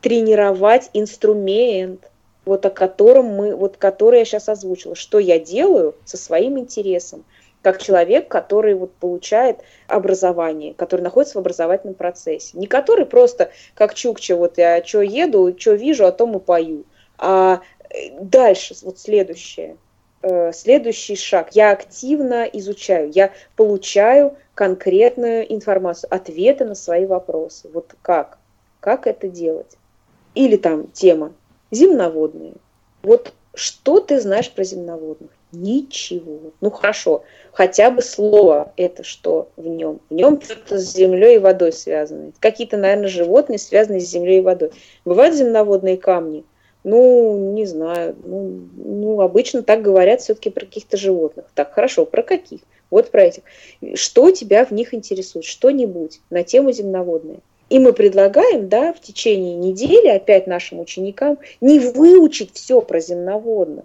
[0.00, 2.10] тренировать инструмент,
[2.44, 7.24] вот о котором мы, вот который я сейчас озвучила, что я делаю со своим интересом,
[7.62, 12.56] как человек, который вот получает образование, который находится в образовательном процессе.
[12.56, 16.84] Не который просто как Чукча, вот я что еду, что вижу, о том и пою.
[17.18, 19.76] А э, дальше, вот следующее,
[20.26, 21.50] э, следующий шаг.
[21.52, 27.68] Я активно изучаю, я получаю конкретную информацию, ответы на свои вопросы.
[27.72, 28.38] Вот как?
[28.80, 29.76] Как это делать?
[30.34, 31.32] Или там тема
[31.70, 32.54] земноводные.
[33.02, 35.30] Вот что ты знаешь про земноводных?
[35.52, 36.52] Ничего.
[36.60, 40.00] Ну хорошо, хотя бы слово это что в нем?
[40.10, 42.32] В нем что-то с землей и водой связано.
[42.40, 44.72] Какие-то, наверное, животные связанные с землей и водой.
[45.04, 46.44] Бывают земноводные камни?
[46.88, 48.14] Ну, не знаю.
[48.24, 51.46] Ну, ну обычно так говорят все-таки про каких-то животных.
[51.52, 52.60] Так, хорошо, про каких?
[52.90, 53.42] Вот про этих.
[53.94, 55.44] Что тебя в них интересует?
[55.44, 57.40] Что-нибудь на тему земноводные.
[57.70, 63.84] И мы предлагаем, да, в течение недели опять нашим ученикам не выучить все про земноводных.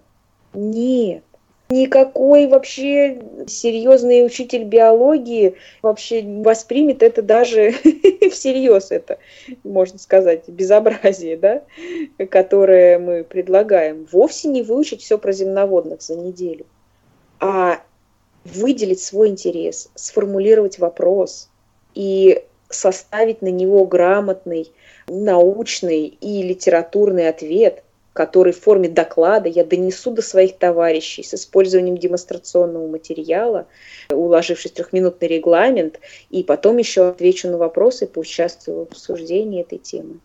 [0.53, 1.23] Нет.
[1.71, 7.71] Никакой вообще серьезный учитель биологии вообще воспримет это даже
[8.31, 9.19] всерьез, это,
[9.63, 11.63] можно сказать, безобразие, да,
[12.29, 14.05] которое мы предлагаем.
[14.11, 16.65] Вовсе не выучить все про земноводных за неделю,
[17.39, 17.81] а
[18.43, 21.49] выделить свой интерес, сформулировать вопрос
[21.93, 24.71] и составить на него грамотный,
[25.07, 31.97] научный и литературный ответ, который в форме доклада я донесу до своих товарищей с использованием
[31.97, 33.67] демонстрационного материала,
[34.09, 40.19] уложившись трехминутный регламент, и потом еще отвечу на вопросы поучаствую в обсуждении этой темы.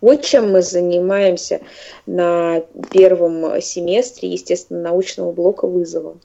[0.00, 1.60] Вот чем мы занимаемся
[2.06, 6.18] на первом семестре, естественно, научного блока вызова.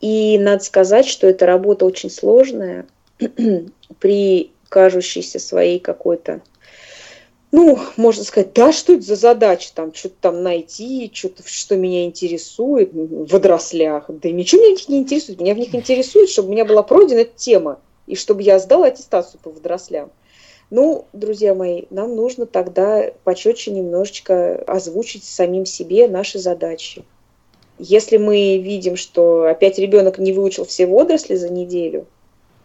[0.00, 2.86] И надо сказать, что эта работа очень сложная
[4.00, 6.40] при кажущейся своей какой-то
[7.56, 12.04] ну, можно сказать, да, что это за задача, там, что-то там найти, что-то, что меня
[12.04, 14.04] интересует в водорослях.
[14.08, 15.40] Да ничего меня не интересует.
[15.40, 18.88] Меня в них интересует, чтобы у меня была пройдена эта тема, и чтобы я сдала
[18.88, 20.10] аттестацию по водорослям.
[20.68, 27.06] Ну, друзья мои, нам нужно тогда почетче немножечко озвучить самим себе наши задачи.
[27.78, 32.06] Если мы видим, что опять ребенок не выучил все водоросли за неделю,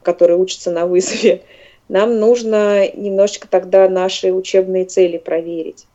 [0.04, 1.44] которые учатся на вызове,
[1.92, 5.88] нам нужно немножечко тогда наши учебные цели проверить.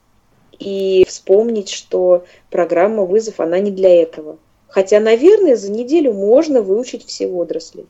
[0.59, 4.37] И вспомнить, что программа вызов, она не для этого.
[4.69, 7.87] Хотя, наверное, за неделю можно выучить все водоросли.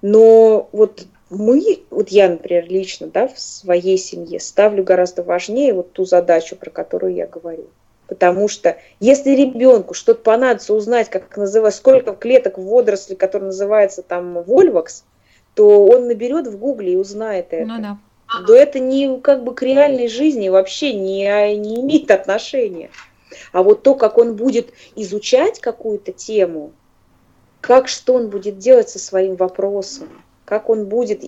[0.00, 5.92] Но вот мы, вот я, например, лично, да, в своей семье ставлю гораздо важнее вот
[5.92, 7.66] ту задачу, про которую я говорю.
[8.06, 14.02] Потому что если ребенку что-то понадобится узнать, как называть, сколько клеток в водоросле, который называется
[14.02, 15.02] там вольвакс,
[15.54, 17.66] то он наберет в гугле и узнает это.
[17.66, 17.98] Ну да.
[18.46, 22.90] То это не как бы к реальной жизни вообще не, не имеет отношения.
[23.52, 26.72] А вот то, как он будет изучать какую-то тему,
[27.60, 30.08] как что он будет делать со своим вопросом,
[30.50, 31.22] как он будет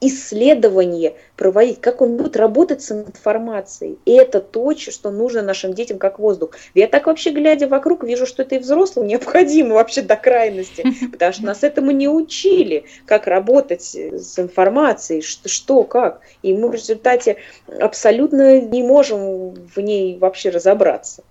[0.00, 3.98] исследование проводить, как он будет работать с информацией.
[4.04, 6.52] И это то, что нужно нашим детям как воздух.
[6.76, 11.32] Я так вообще, глядя вокруг, вижу, что это и взрослым необходимо вообще до крайности, потому
[11.32, 16.20] что нас этому не учили, как работать с информацией, что, что как.
[16.42, 17.38] И мы в результате
[17.80, 21.24] абсолютно не можем в ней вообще разобраться.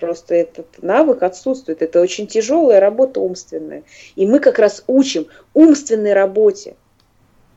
[0.00, 1.82] Просто этот навык отсутствует.
[1.82, 3.84] Это очень тяжелая работа умственная.
[4.16, 6.76] И мы как раз учим умственной работе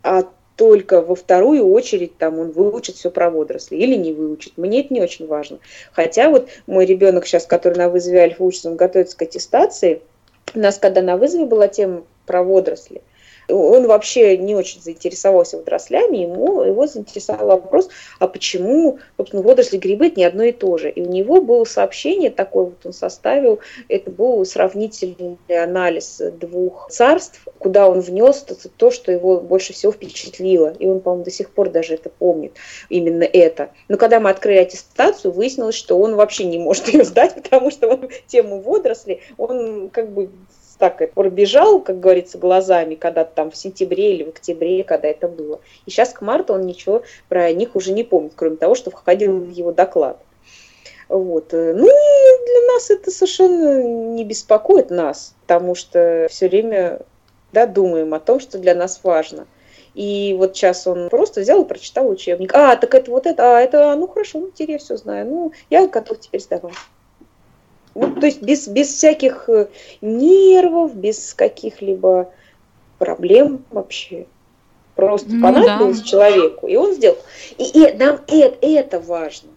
[0.07, 0.23] а
[0.55, 4.53] только во вторую очередь там он выучит все про водоросли или не выучит.
[4.57, 5.59] Мне это не очень важно.
[5.91, 10.01] Хотя вот мой ребенок сейчас, который на вызове альфа учится, он готовится к аттестации.
[10.55, 13.01] У нас, когда на вызове была тема про водоросли,
[13.49, 20.07] он вообще не очень заинтересовался водорослями, ему его заинтересовал вопрос, а почему, собственно, водоросли, грибы
[20.07, 20.89] это не одно и то же.
[20.89, 27.45] И у него было сообщение такое, вот он составил, это был сравнительный анализ двух царств,
[27.59, 28.45] куда он внес
[28.77, 30.73] то, что его больше всего впечатлило.
[30.79, 32.53] И он, по-моему, до сих пор даже это помнит,
[32.89, 33.69] именно это.
[33.87, 37.87] Но когда мы открыли аттестацию, выяснилось, что он вообще не может ее сдать, потому что
[37.87, 40.29] он тему водорослей, он как бы
[40.77, 45.27] так это пробежал, как говорится, глазами, когда-то там в сентябре или в октябре, когда это
[45.27, 45.59] было.
[45.85, 49.37] И сейчас к марту он ничего про них уже не помнит, кроме того, что входил
[49.37, 50.19] в его доклад.
[51.09, 51.51] Вот.
[51.53, 57.01] Ну и для нас это совершенно не беспокоит нас, потому что все время
[57.53, 59.47] да, думаем о том, что для нас важно.
[59.93, 62.53] И вот сейчас он просто взял и прочитал учебник.
[62.53, 65.25] А, так это вот это, а, это, ну хорошо, ну теперь я все знаю.
[65.25, 66.75] Ну, я готов теперь сдавать.
[67.97, 69.69] Ну, то есть без, без всяких э,
[70.01, 72.31] нервов, без каких-либо
[72.99, 74.27] проблем вообще.
[74.93, 76.05] Просто ну, понадобилось да.
[76.05, 77.17] человеку, и он сделал.
[77.57, 79.49] И, и нам это, это важно.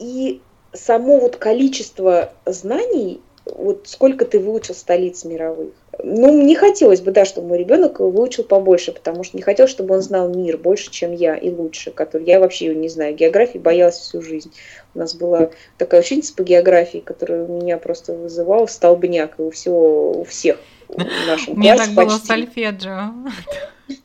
[0.00, 0.40] И
[0.72, 3.20] само вот количество знаний,
[3.54, 8.44] вот сколько ты выучил столиц мировых, ну, не хотелось бы, да, чтобы мой ребенок выучил
[8.44, 12.26] побольше, потому что не хотел, чтобы он знал мир больше, чем я, и лучше, который
[12.26, 13.14] я вообще не знаю.
[13.14, 14.52] Географии боялась всю жизнь.
[14.94, 20.20] У нас была такая ученица по географии, которая меня просто вызывала столбняк, и у всего,
[20.20, 23.12] у всех в нашем классе Мне так было с сольфеджио.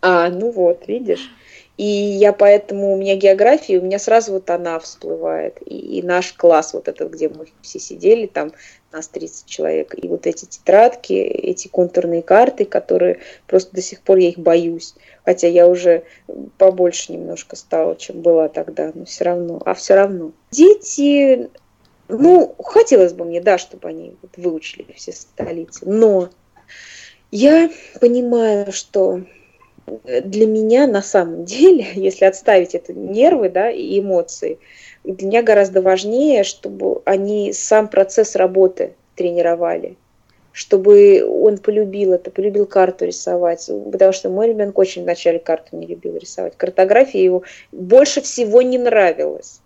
[0.01, 1.31] А, ну вот, видишь.
[1.77, 5.57] И я поэтому, у меня география, у меня сразу вот она всплывает.
[5.65, 8.51] И, и наш класс, вот этот, где мы все сидели, там
[8.91, 9.93] нас 30 человек.
[9.95, 14.95] И вот эти тетрадки, эти контурные карты, которые просто до сих пор я их боюсь.
[15.25, 16.03] Хотя я уже
[16.57, 19.61] побольше немножко стала, чем была тогда, но все равно.
[19.65, 20.31] А все равно.
[20.51, 21.49] Дети,
[22.07, 25.85] ну, хотелось бы мне, да, чтобы они выучили все столицы.
[25.85, 26.29] Но
[27.31, 29.21] я понимаю, что
[29.85, 34.59] для меня на самом деле, если отставить это нервы да, и эмоции,
[35.03, 39.97] для меня гораздо важнее, чтобы они сам процесс работы тренировали,
[40.51, 45.87] чтобы он полюбил это, полюбил карту рисовать, потому что мой ребенок очень вначале карту не
[45.87, 46.57] любил рисовать.
[46.57, 49.60] Картография его больше всего не нравилась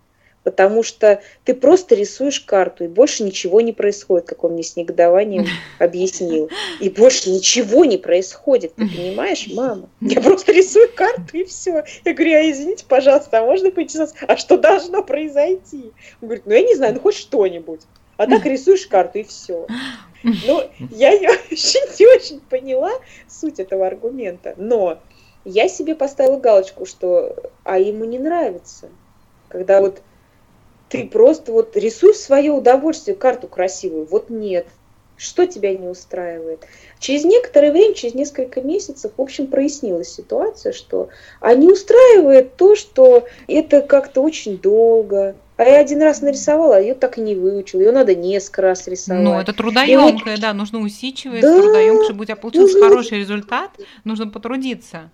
[0.46, 4.76] потому что ты просто рисуешь карту, и больше ничего не происходит, как он мне с
[4.76, 5.44] негодованием
[5.80, 6.48] объяснил.
[6.78, 9.90] И больше ничего не происходит, ты понимаешь, мама?
[10.00, 11.82] Я просто рисую карту, и все.
[12.04, 15.90] Я говорю, а извините, пожалуйста, а можно поинтересоваться, а что должно произойти?
[16.22, 17.80] Он говорит, ну я не знаю, ну хоть что-нибудь.
[18.16, 19.66] А так рисуешь карту, и все.
[20.22, 22.92] Ну, я не очень, не очень поняла
[23.28, 25.00] суть этого аргумента, но
[25.44, 28.90] я себе поставила галочку, что а ему не нравится.
[29.48, 30.02] Когда вот
[30.88, 34.06] ты просто вот рисуй в свое удовольствие карту красивую.
[34.06, 34.66] Вот нет.
[35.16, 36.66] Что тебя не устраивает?
[36.98, 41.08] Через некоторое время, через несколько месяцев, в общем, прояснилась ситуация, что
[41.40, 46.80] а не устраивает то, что это как-то очень долго, а я один раз нарисовала, а
[46.80, 47.80] ее так и не выучила.
[47.80, 49.22] Ее надо несколько раз рисовать.
[49.22, 50.40] Ну, это трудоемкое, вот...
[50.40, 52.88] да, нужно усидчивать, да, трудоемкое, чтобы у тебя получился нужно...
[52.88, 53.70] хороший результат,
[54.04, 55.10] нужно потрудиться.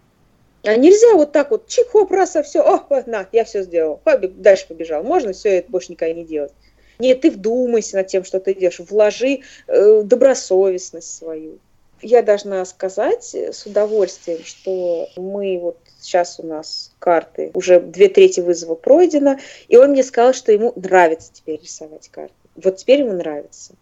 [0.64, 4.68] А нельзя вот так вот, чих-хоп, раз, а все, о, на, я все сделал, дальше
[4.68, 5.02] побежал.
[5.02, 6.52] Можно все это больше никогда не делать.
[6.98, 11.58] Нет, ты вдумайся над тем, что ты делаешь, вложи э, добросовестность свою.
[12.00, 18.40] Я должна сказать с удовольствием, что мы вот сейчас у нас карты, уже две трети
[18.40, 22.34] вызова пройдено, и он мне сказал, что ему нравится теперь рисовать карты.
[22.56, 23.74] Вот теперь ему нравится.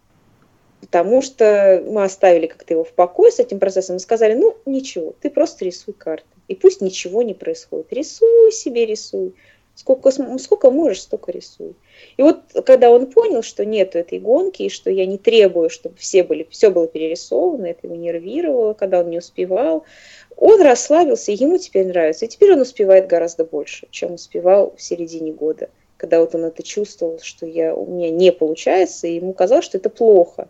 [0.79, 5.13] Потому что мы оставили как-то его в покое с этим процессом и сказали, ну ничего,
[5.21, 6.27] ты просто рисуй карты.
[6.51, 7.93] И пусть ничего не происходит.
[7.93, 9.33] Рисуй себе, рисуй.
[9.73, 11.75] Сколько, сколько можешь, столько рисуй.
[12.17, 15.95] И вот когда он понял, что нет этой гонки, и что я не требую, чтобы
[15.95, 19.85] все были, все было перерисовано, это его нервировало, когда он не успевал,
[20.35, 22.25] он расслабился, ему теперь нравится.
[22.25, 26.63] И теперь он успевает гораздо больше, чем успевал в середине года, когда вот он это
[26.63, 30.49] чувствовал, что я, у меня не получается, и ему казалось, что это плохо.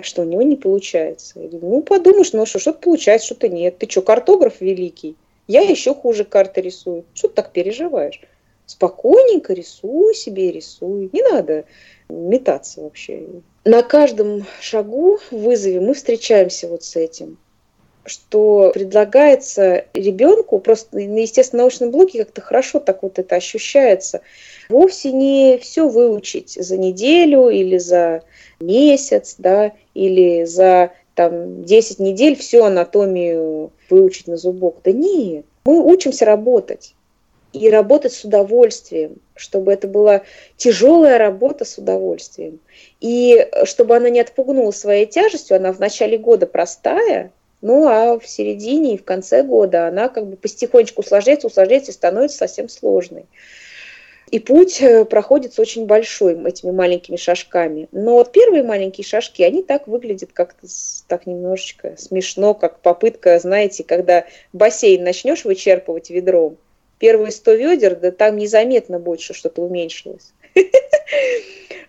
[0.00, 1.40] Что у него не получается.
[1.40, 3.78] Я говорю, ну подумаешь, ну что, что-то получается, что-то нет.
[3.78, 5.16] Ты что, картограф великий?
[5.46, 7.04] Я еще хуже карты рисую.
[7.14, 8.20] Что ты так переживаешь?
[8.66, 11.10] Спокойненько рисуй себе, рисуй.
[11.12, 11.64] Не надо
[12.08, 13.26] метаться вообще.
[13.64, 17.38] На каждом шагу в вызове мы встречаемся вот с этим
[18.04, 24.22] что предлагается ребенку, просто естественно научном блоке как-то хорошо так вот это ощущается,
[24.68, 28.22] вовсе не все выучить за неделю или за
[28.60, 34.76] месяц, да, или за там 10 недель всю анатомию выучить на зубок.
[34.84, 36.94] Да нет, мы учимся работать.
[37.52, 40.22] И работать с удовольствием, чтобы это была
[40.56, 42.60] тяжелая работа с удовольствием.
[43.00, 47.30] И чтобы она не отпугнула своей тяжестью, она в начале года простая,
[47.62, 51.94] ну а в середине и в конце года она как бы потихонечку усложняется, усложняется и
[51.94, 53.26] становится совсем сложной.
[54.30, 57.88] И путь э, проходится очень большой этими маленькими шажками.
[57.92, 60.66] Но вот первые маленькие шажки, они так выглядят как-то
[61.06, 66.56] так немножечко смешно, как попытка, знаете, когда бассейн начнешь вычерпывать ведром,
[66.98, 70.32] первые 100 ведер, да там незаметно что что-то уменьшилось.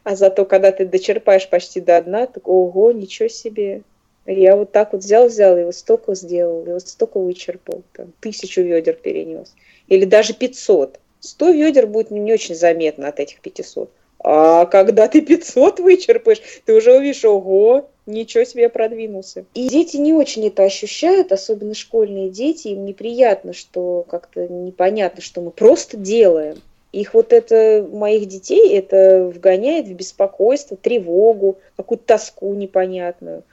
[0.04, 3.84] А зато, когда ты дочерпаешь почти до дна, так ого, ничего себе.
[4.26, 8.14] Я вот так вот взял, взял, и вот столько сделал, и вот столько вычерпал, там,
[8.22, 9.54] тысячу ведер перенес.
[9.88, 11.00] Или даже 500.
[11.20, 13.90] 100 ведер будет не очень заметно от этих 500.
[14.20, 19.46] А когда ты 500 вычерпаешь, ты уже увидишь, ого, ничего себе продвинулся.
[19.54, 22.70] И дети не очень это ощущают, особенно школьные дети.
[22.70, 26.62] Им неприятно, что как-то непонятно, что мы просто делаем.
[26.94, 33.44] Их вот это, моих детей, это вгоняет в беспокойство, тревогу, какую-то тоску непонятную.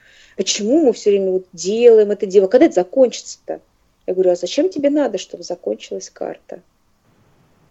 [0.41, 2.47] Почему мы все время вот делаем это дело?
[2.47, 3.61] Когда это закончится-то?
[4.07, 6.62] Я говорю, а зачем тебе надо, чтобы закончилась карта?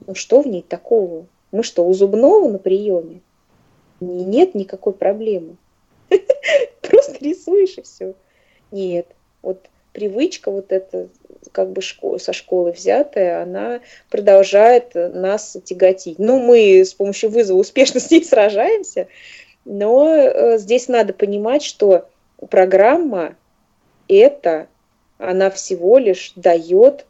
[0.06, 1.26] Ну что в ней такого?
[1.52, 3.22] Мы что, у зубного на приеме?
[4.00, 5.58] Нет никакой проблемы.
[6.82, 8.14] Просто рисуешь и все.
[8.70, 9.08] Нет,
[9.42, 11.10] вот привычка вот эта
[11.52, 11.82] как бы
[12.20, 13.80] со школы взятая, она
[14.12, 16.20] продолжает нас тяготить.
[16.20, 19.08] Ну, мы с помощью вызова успешно с ней сражаемся,
[19.66, 22.06] но э, здесь надо понимать, что
[22.48, 23.36] программа
[24.08, 24.68] это,
[25.18, 27.06] она всего лишь дает,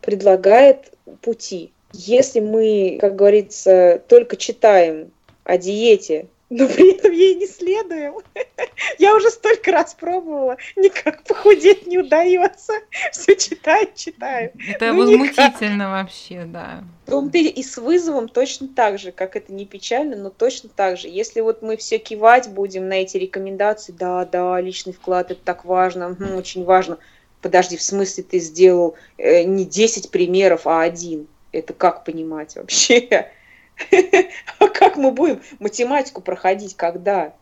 [0.00, 1.72] предлагает пути.
[1.92, 5.10] Если мы, как говорится, только читаем
[5.44, 8.14] о диете, но при этом ей не следуем.
[8.98, 12.72] Я уже столько раз пробовала, никак похудеть не удается.
[13.12, 14.52] Все читаю, читаю.
[14.68, 15.90] Это ну, возмутительно никак.
[15.90, 16.84] вообще, да.
[17.06, 21.08] том и с вызовом точно так же, как это не печально, но точно так же.
[21.08, 25.64] Если вот мы все кивать будем на эти рекомендации, да, да, личный вклад, это так
[25.64, 26.98] важно, очень важно.
[27.42, 31.26] Подожди, в смысле ты сделал э, не 10 примеров, а один?
[31.52, 33.30] Это как понимать вообще?
[34.58, 37.34] А как мы будем математику проходить, когда?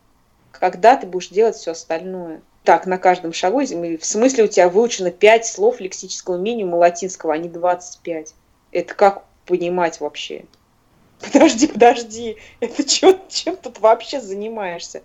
[0.51, 2.41] Когда ты будешь делать все остальное?
[2.63, 7.37] Так, на каждом шагу, в смысле у тебя выучено 5 слов лексического минимума латинского, а
[7.37, 8.33] не 25.
[8.71, 10.45] Это как понимать вообще?
[11.19, 15.01] Подожди, подожди, это чё, чем тут вообще занимаешься?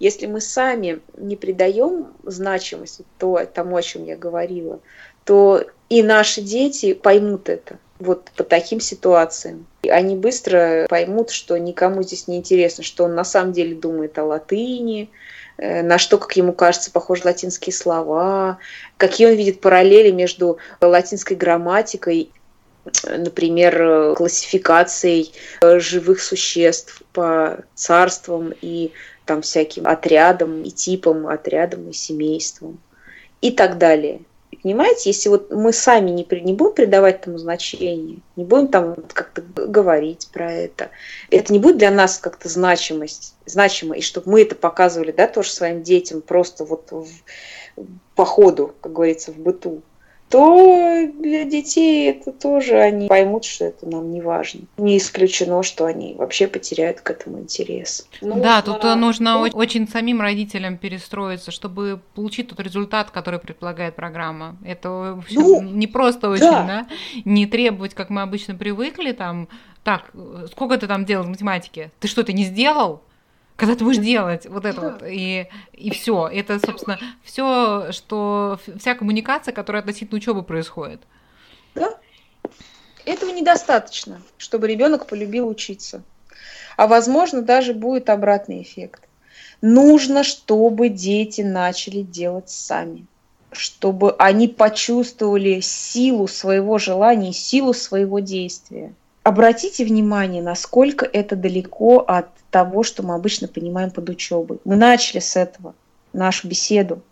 [0.00, 4.80] Если мы сами не придаем значимость то, тому, о чем я говорила,
[5.24, 9.66] то и наши дети поймут это вот по таким ситуациям.
[9.82, 14.18] И они быстро поймут, что никому здесь не интересно, что он на самом деле думает
[14.18, 15.10] о латыни,
[15.58, 18.58] э, на что, как ему кажется, похожи латинские слова,
[18.96, 22.30] какие он видит параллели между латинской грамматикой
[23.04, 25.32] например, классификацией
[25.62, 28.90] живых существ по царствам и
[29.24, 32.80] там всяким отрядам и типам, отрядам и семействам
[33.40, 34.22] и так далее.
[34.62, 39.42] Понимаете, если вот мы сами не, не будем придавать этому значение, не будем там как-то
[39.42, 40.90] говорить про это,
[41.30, 45.50] это не будет для нас как-то значимость, значимо, и чтобы мы это показывали, да, тоже
[45.50, 47.08] своим детям просто вот в,
[48.14, 49.82] по ходу, как говорится, в быту
[50.32, 54.62] то для детей это тоже они поймут, что это нам не важно.
[54.78, 58.08] Не исключено, что они вообще потеряют к этому интерес.
[58.22, 58.96] Ну, да, тут а...
[58.96, 59.50] нужно ну...
[59.52, 64.56] очень самим родителям перестроиться, чтобы получить тот результат, который предполагает программа.
[64.64, 66.64] Это ну, не просто очень, да.
[66.66, 66.86] да,
[67.26, 69.48] не требовать, как мы обычно привыкли, там,
[69.84, 70.12] так,
[70.50, 71.90] сколько ты там делал в математике?
[72.00, 73.02] Ты что, ты не сделал?
[73.56, 76.28] Когда ты будешь делать вот это вот, и, и все.
[76.28, 81.00] Это, собственно, все, что вся коммуникация, которая относительно учебы происходит.
[81.74, 81.94] Да.
[83.04, 86.02] Этого недостаточно, чтобы ребенок полюбил учиться.
[86.76, 89.02] А возможно, даже будет обратный эффект.
[89.60, 93.06] Нужно, чтобы дети начали делать сами
[93.52, 98.94] чтобы они почувствовали силу своего желания, силу своего действия.
[99.22, 104.58] Обратите внимание, насколько это далеко от того, что мы обычно понимаем под учебой.
[104.64, 105.74] Мы начали с этого
[106.12, 107.02] нашу беседу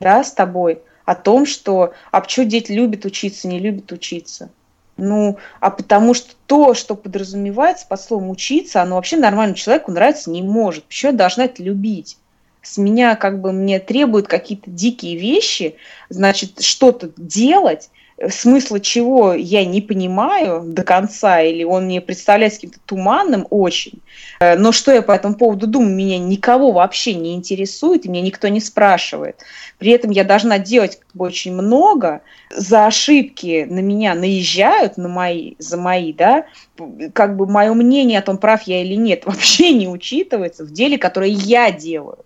[0.00, 4.50] да, с тобой о том, что а почему дети любят учиться, не любят учиться.
[4.96, 10.30] Ну, а потому что то, что подразумевается под словом учиться, оно вообще нормальному человеку нравится
[10.30, 10.84] не может.
[10.84, 12.18] Почему я должна это любить?
[12.68, 15.76] с меня как бы мне требуют какие-то дикие вещи,
[16.08, 17.90] значит, что-то делать,
[18.28, 24.00] смысла чего я не понимаю до конца, или он мне представляется каким-то туманным очень.
[24.40, 28.22] Э, но что я по этому поводу думаю, меня никого вообще не интересует, и меня
[28.22, 29.42] никто не спрашивает.
[29.78, 35.08] При этом я должна делать как бы очень много, за ошибки на меня наезжают, на
[35.08, 36.46] мои, за мои, да,
[37.12, 40.98] как бы мое мнение о том, прав я или нет, вообще не учитывается в деле,
[40.98, 42.18] которое я делаю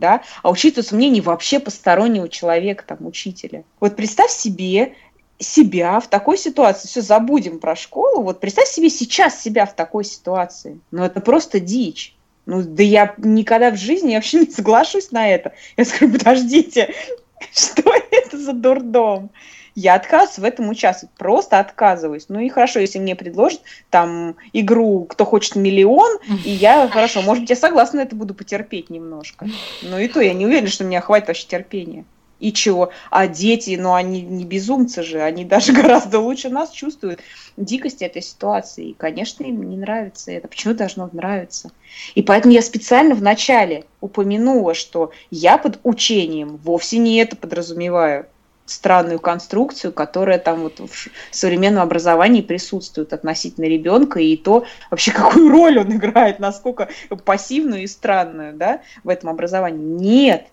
[0.00, 3.64] да, а учитывается мнение вообще постороннего человека, там, учителя.
[3.80, 4.94] Вот представь себе
[5.40, 10.04] себя в такой ситуации, все, забудем про школу, вот представь себе сейчас себя в такой
[10.04, 10.78] ситуации.
[10.90, 12.14] Ну, это просто дичь.
[12.46, 15.52] Ну, да я никогда в жизни вообще не соглашусь на это.
[15.76, 16.94] Я скажу, подождите,
[17.52, 19.30] что это за дурдом?
[19.74, 22.26] я отказываюсь в этом участвовать, просто отказываюсь.
[22.28, 27.44] Ну и хорошо, если мне предложат там игру «Кто хочет миллион», и я, хорошо, может
[27.44, 29.46] быть, я согласна на это буду потерпеть немножко.
[29.82, 32.04] Но и то я не уверена, что меня хватит вообще терпения.
[32.40, 32.90] И чего?
[33.10, 37.20] А дети, ну они не безумцы же, они даже гораздо лучше нас чувствуют
[37.56, 38.90] дикость этой ситуации.
[38.90, 40.48] И, конечно, им не нравится это.
[40.48, 41.70] Почему должно нравиться?
[42.14, 48.26] И поэтому я специально вначале упомянула, что я под учением вовсе не это подразумеваю
[48.70, 55.50] странную конструкцию, которая там вот в современном образовании присутствует относительно ребенка, и то вообще какую
[55.50, 56.88] роль он играет, насколько
[57.24, 59.84] пассивную и странную да, в этом образовании.
[59.84, 60.46] Нет,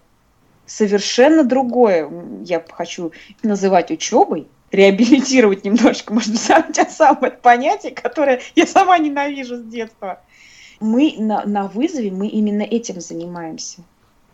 [0.67, 2.11] совершенно другое
[2.43, 3.11] я хочу
[3.41, 9.63] называть учебой, реабилитировать немножко, может быть, сам те самое понятие, которое я сама ненавижу с
[9.63, 10.21] детства.
[10.79, 13.81] Мы на, на вызове, мы именно этим занимаемся,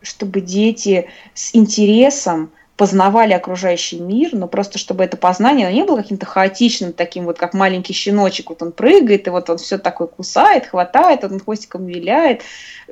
[0.01, 5.97] чтобы дети с интересом познавали окружающий мир, но просто чтобы это познание оно не было
[5.97, 10.07] каким-то хаотичным, таким вот, как маленький щеночек, вот он прыгает, и вот он все такое
[10.07, 12.41] кусает, хватает, он хвостиком виляет.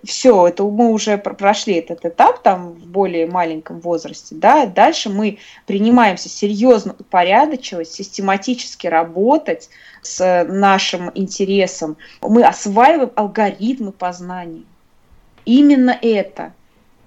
[0.03, 5.39] Все, это мы уже прошли этот этап там в более маленьком возрасте, да, дальше мы
[5.65, 9.69] принимаемся серьезно упорядочивать, систематически работать
[10.03, 14.63] с нашим интересом, мы осваиваем алгоритмы познания.
[15.45, 16.53] Именно это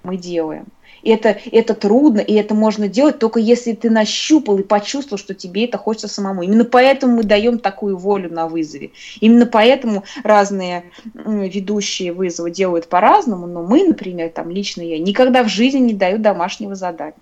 [0.03, 0.65] мы делаем
[1.09, 5.65] это, это трудно, и это можно делать только если ты нащупал и почувствовал, что тебе
[5.65, 6.43] это хочется самому.
[6.43, 8.91] Именно поэтому мы даем такую волю на вызове.
[9.19, 15.49] Именно поэтому разные ведущие вызовы делают по-разному, но мы, например, там лично я, никогда в
[15.49, 17.15] жизни не даю домашнего задания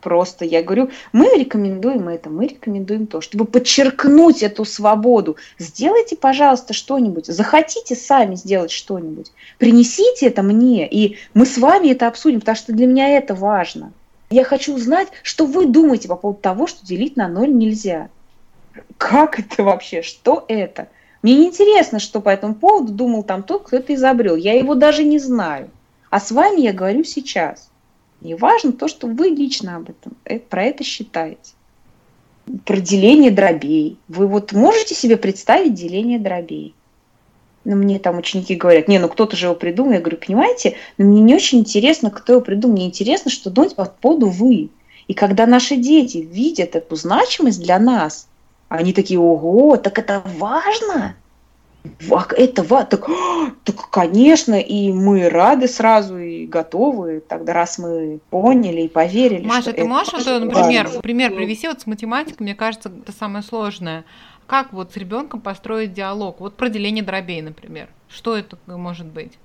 [0.00, 0.44] просто.
[0.44, 5.36] Я говорю, мы рекомендуем это, мы рекомендуем то, чтобы подчеркнуть эту свободу.
[5.58, 7.26] Сделайте, пожалуйста, что-нибудь.
[7.26, 9.32] Захотите сами сделать что-нибудь.
[9.58, 13.92] Принесите это мне, и мы с вами это обсудим, потому что для меня это важно.
[14.30, 18.08] Я хочу узнать, что вы думаете по поводу того, что делить на ноль нельзя.
[18.96, 20.02] Как это вообще?
[20.02, 20.88] Что это?
[21.22, 24.36] Мне не интересно, что по этому поводу думал там тот, кто это изобрел.
[24.36, 25.70] Я его даже не знаю.
[26.10, 27.69] А с вами я говорю сейчас.
[28.20, 31.52] Не важно то, что вы лично об этом, э, про это считаете.
[32.64, 33.98] Про деление дробей.
[34.08, 36.74] Вы вот можете себе представить деление дробей?
[37.64, 39.92] Но ну, мне там ученики говорят, не, ну кто-то же его придумал.
[39.92, 42.76] Я говорю, понимаете, но мне не очень интересно, кто его придумал.
[42.76, 44.70] Мне интересно, что думать по поводу вы.
[45.08, 48.28] И когда наши дети видят эту значимость для нас,
[48.68, 51.16] они такие, ого, так это важно
[52.36, 53.08] это так,
[53.64, 59.46] так, конечно, и мы рады сразу и готовы, тогда раз мы поняли и поверили.
[59.46, 61.00] Маша, ты можешь, вот, например, важно.
[61.00, 64.04] пример привести вот с математикой, мне кажется, это самое сложное.
[64.46, 66.40] Как вот с ребенком построить диалог?
[66.40, 67.88] Вот про деление дробей, например.
[68.08, 69.38] Что это может быть?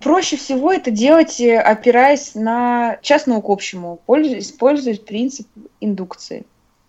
[0.00, 5.46] Проще всего это делать, э, опираясь на частную к общему, используя принцип
[5.80, 6.44] индукции,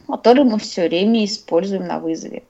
[0.07, 2.43] который мы все время используем на вызове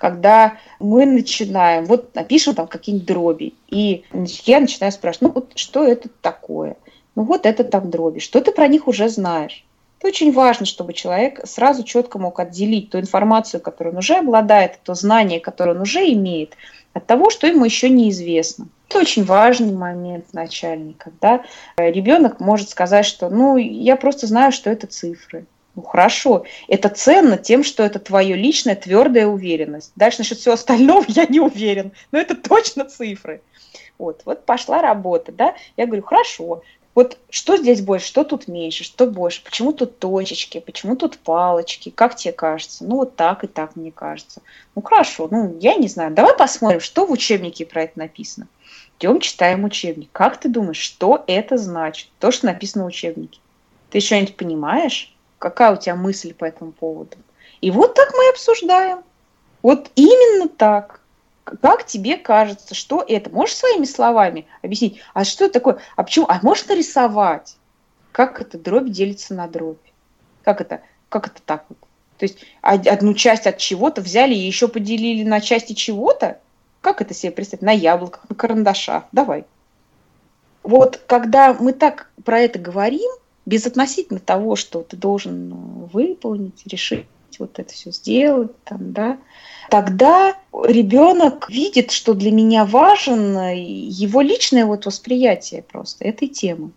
[0.00, 4.04] когда мы начинаем, вот напишем там какие-нибудь дроби, и
[4.46, 6.76] я начинаю спрашивать, ну вот что это такое?
[7.14, 9.62] Ну вот это там дроби, что ты про них уже знаешь?
[9.98, 14.78] Это очень важно, чтобы человек сразу четко мог отделить ту информацию, которую он уже обладает,
[14.82, 16.54] то знание, которое он уже имеет,
[16.94, 18.68] от того, что ему еще неизвестно.
[18.88, 21.44] Это очень важный момент начальный, когда
[21.76, 25.44] ребенок может сказать, что ну я просто знаю, что это цифры.
[25.76, 29.92] Ну хорошо, это ценно тем, что это твое личная твердая уверенность.
[29.96, 33.40] Дальше насчет всего остального я не уверен, но это точно цифры.
[33.98, 36.62] Вот, вот пошла работа, да, я говорю, хорошо,
[36.94, 41.90] вот что здесь больше, что тут меньше, что больше, почему тут точечки, почему тут палочки,
[41.90, 42.84] как тебе кажется?
[42.84, 44.42] Ну, вот так и так мне кажется.
[44.74, 48.48] Ну, хорошо, ну, я не знаю, давай посмотрим, что в учебнике про это написано.
[48.98, 50.08] Идем, читаем учебник.
[50.12, 53.38] Как ты думаешь, что это значит, то, что написано в учебнике?
[53.90, 55.14] Ты что-нибудь понимаешь?
[55.40, 57.16] Какая у тебя мысль по этому поводу?
[57.62, 59.02] И вот так мы обсуждаем.
[59.62, 61.00] Вот именно так.
[61.62, 63.30] Как тебе кажется, что это?
[63.30, 65.00] Можешь своими словами объяснить?
[65.14, 65.78] А что это такое?
[65.96, 66.26] А почему?
[66.28, 67.56] А можешь нарисовать?
[68.12, 69.80] Как это дробь делится на дробь?
[70.42, 70.82] Как это?
[71.08, 71.78] Как это так вот?
[72.18, 76.38] То есть одну часть от чего-то взяли и еще поделили на части чего-то?
[76.82, 77.62] Как это себе представить?
[77.62, 79.04] На яблоках, на карандашах.
[79.10, 79.46] Давай.
[80.62, 83.10] Вот когда мы так про это говорим,
[83.50, 85.54] без относительно того, что ты должен э,
[85.92, 87.06] выполнить, решить
[87.40, 89.18] вот это все сделать, там, да,
[89.70, 96.70] тогда ребенок видит, что для меня важен его личное вот восприятие просто этой темы.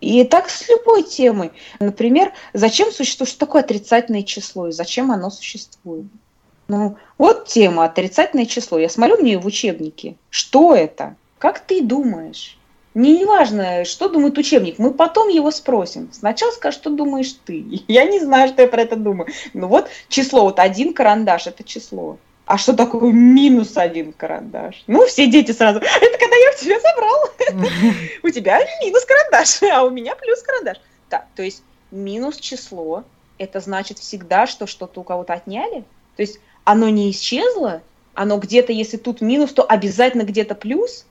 [0.00, 1.52] И так с любой темой.
[1.80, 6.06] Например, зачем существует, что такое отрицательное число и зачем оно существует?
[6.68, 8.78] Ну, вот тема отрицательное число.
[8.78, 10.16] Я смотрю нее в учебнике.
[10.30, 11.16] Что это?
[11.38, 12.56] Как ты думаешь?
[12.94, 16.10] Не важно, что думает учебник, мы потом его спросим.
[16.12, 17.64] Сначала скажи, что думаешь ты.
[17.88, 19.28] Я не знаю, что я про это думаю.
[19.52, 22.18] Ну вот число, вот один карандаш– это число.
[22.46, 24.84] А что такое минус один карандаш?
[24.86, 27.94] Ну, все дети сразу, это когда я в тебя забрал.
[28.22, 30.76] У тебя минус карандаш, а у меня плюс карандаш.
[31.08, 33.04] Так, то есть минус число,
[33.38, 35.84] это значит всегда, что что-то у кого-то отняли?
[36.16, 37.82] То есть оно не исчезло,
[38.14, 41.06] оно где-то, если тут минус, то обязательно где-то плюс?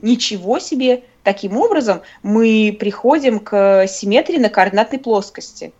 [0.00, 1.04] Ничего себе!
[1.22, 5.72] Таким образом, мы приходим к симметрии на координатной плоскости.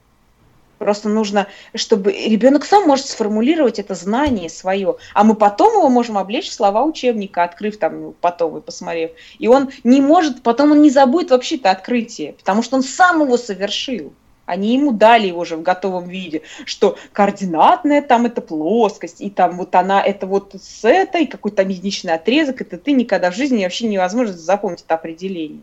[0.79, 6.19] Просто нужно, чтобы ребенок сам может сформулировать это знание свое, а мы потом его можем
[6.19, 9.13] облечь в слова учебника, открыв там ну, потом и посмотрев.
[9.39, 13.23] И он не может, потом он не забудет вообще это открытие, потому что он сам
[13.23, 14.13] его совершил.
[14.47, 19.57] Они ему дали его же в готовом виде, что координатная там это плоскость, и там
[19.57, 23.87] вот она, это вот с этой, какой-то единичный отрезок, это ты никогда в жизни вообще
[23.87, 25.63] невозможно запомнить это определение.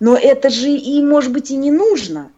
[0.00, 2.30] Но это же и, может быть, и не нужно.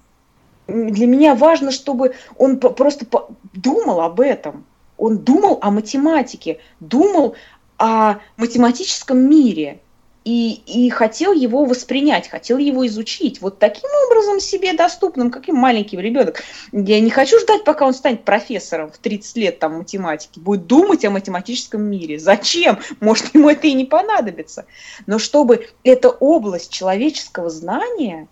[0.66, 3.06] Для меня важно, чтобы он просто
[3.52, 4.64] думал об этом.
[4.96, 7.36] Он думал о математике, думал
[7.78, 9.80] о математическом мире–
[10.24, 13.40] и, и хотел его воспринять, хотел его изучить.
[13.40, 16.42] Вот таким образом себе доступным, каким маленький ребенок.
[16.72, 21.04] Я не хочу ждать, пока он станет профессором в 30 лет там математики, будет думать
[21.04, 22.18] о математическом мире.
[22.18, 22.78] Зачем?
[23.00, 24.66] Может, ему это и не понадобится.
[25.06, 28.28] Но чтобы эта область человеческого знания,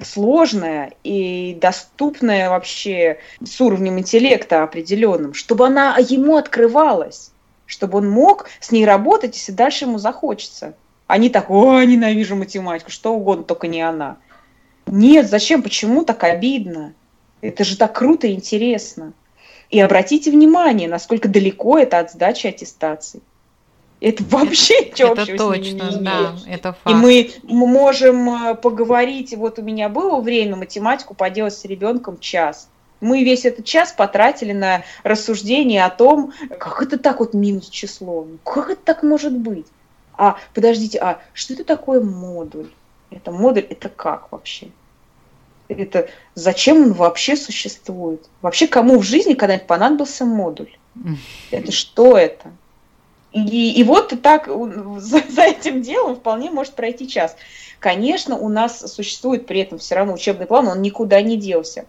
[0.00, 7.32] сложная и доступная вообще с уровнем интеллекта определенным, чтобы она ему открывалась,
[7.66, 10.74] чтобы он мог с ней работать, если дальше ему захочется.
[11.06, 14.16] Они так, о, ненавижу математику, что угодно, только не она.
[14.86, 16.94] Нет, зачем, почему так обидно?
[17.40, 19.12] Это же так круто и интересно.
[19.70, 23.22] И обратите внимание, насколько далеко это от сдачи аттестаций.
[24.00, 26.90] Это вообще ничего это точно, не да, это факт.
[26.90, 32.68] И мы можем э, поговорить, вот у меня было время математику поделать с ребенком час.
[33.00, 38.26] Мы весь этот час потратили на рассуждение о том, как это так вот минус число,
[38.44, 39.66] как это так может быть.
[40.16, 42.70] А, подождите, а что это такое модуль?
[43.10, 44.68] Это модуль, это как вообще?
[45.68, 48.28] Это зачем он вообще существует?
[48.42, 50.70] Вообще кому в жизни когда-нибудь понадобился модуль?
[51.50, 52.52] Это что это?
[53.32, 54.46] И, и вот так
[54.98, 57.36] за, за этим делом вполне может пройти час.
[57.80, 61.86] Конечно, у нас существует при этом все равно учебный план, он никуда не делся.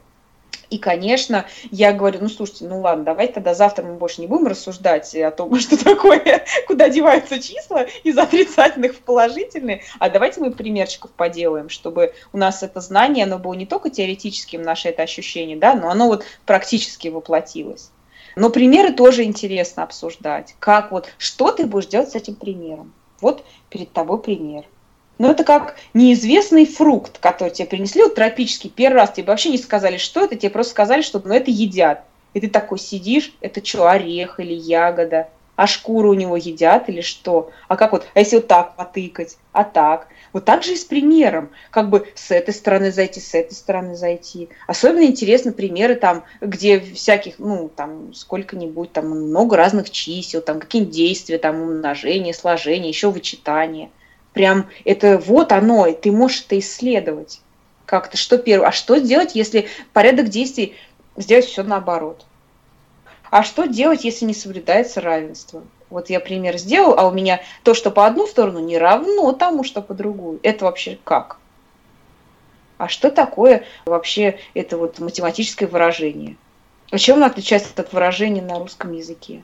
[0.69, 4.47] И, конечно, я говорю, ну, слушайте, ну ладно, давайте тогда завтра мы больше не будем
[4.47, 10.51] рассуждать о том, что такое, куда деваются числа из отрицательных в положительные, а давайте мы
[10.51, 15.57] примерчиков поделаем, чтобы у нас это знание, оно было не только теоретическим, наше это ощущение,
[15.57, 17.91] да, но оно вот практически воплотилось.
[18.35, 20.55] Но примеры тоже интересно обсуждать.
[20.59, 22.93] Как вот, что ты будешь делать с этим примером?
[23.21, 24.65] Вот перед тобой пример.
[25.17, 29.57] Но это как неизвестный фрукт, который тебе принесли, вот тропический, первый раз тебе вообще не
[29.57, 32.03] сказали, что это, тебе просто сказали, что ну, это едят.
[32.33, 35.29] И ты такой сидишь, это что, орех или ягода?
[35.55, 37.51] А шкуру у него едят или что?
[37.69, 40.09] А как вот, а если вот так потыкать, а так?
[40.33, 43.95] Вот так же и с примером, как бы с этой стороны зайти, с этой стороны
[43.95, 44.49] зайти.
[44.67, 50.93] Особенно интересны примеры там, где всяких, ну, там, сколько-нибудь, там, много разных чисел, там, какие-нибудь
[50.93, 53.91] действия, там, умножение, сложение, еще вычитание–
[54.35, 57.41] прям это вот оно, и ты можешь это исследовать
[57.85, 58.67] как-то, что первое.
[58.67, 60.75] А что сделать, если порядок действий
[61.15, 62.25] сделать все наоборот.
[63.31, 65.63] А что делать, если не соблюдается равенство?
[65.89, 69.63] Вот я пример сделал, а у меня то, что по одну сторону, не равно тому,
[69.63, 70.39] что по другую.
[70.43, 71.37] Это вообще как?
[72.77, 76.35] А что такое вообще это вот математическое выражение?
[76.91, 79.41] А чем оно отличается от выражения на русском языке?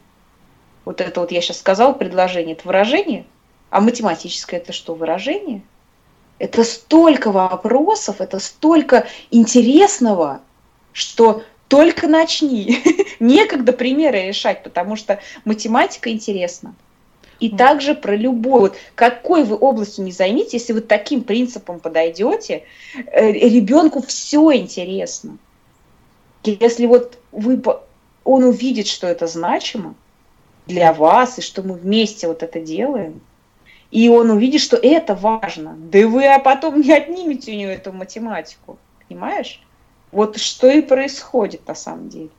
[0.84, 3.26] Вот это вот я сейчас сказала предложение, это выражение,
[3.72, 5.64] а математическое это что, выражение?
[6.38, 10.42] Это столько вопросов, это столько интересного,
[10.92, 12.84] что только начни.
[13.20, 16.76] Некогда примеры решать, потому что математика интересна.
[17.40, 22.64] И также про любой, вот какой вы областью не займите, если вы таким принципом подойдете,
[22.94, 25.38] э, ребенку все интересно.
[26.44, 27.62] Если вот вы,
[28.26, 29.96] он увидит, что это значимо
[30.68, 33.22] для вас, и что мы вместе вот это делаем,
[33.92, 37.92] и он увидит, что это важно, да вы а потом не отнимете у него эту
[37.92, 39.62] математику, понимаешь?
[40.12, 42.30] Вот что и происходит на самом деле.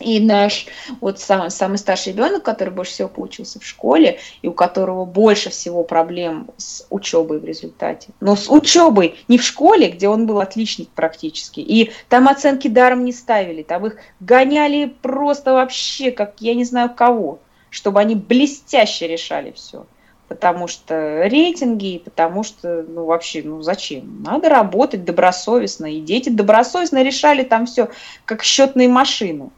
[0.00, 0.66] И наш
[1.00, 5.50] вот самый, самый старший ребенок, который больше всего поучился в школе, и у которого больше
[5.50, 8.08] всего проблем с учебой в результате.
[8.20, 11.60] Но с учебой не в школе, где он был отличник практически.
[11.60, 16.90] И там оценки даром не ставили, там их гоняли просто вообще, как я не знаю
[16.90, 17.38] кого,
[17.70, 19.86] чтобы они блестяще решали все
[20.32, 24.22] потому что рейтинги, потому что, ну, вообще, ну, зачем?
[24.22, 27.90] Надо работать добросовестно, и дети добросовестно решали там все,
[28.24, 29.50] как счетные машины.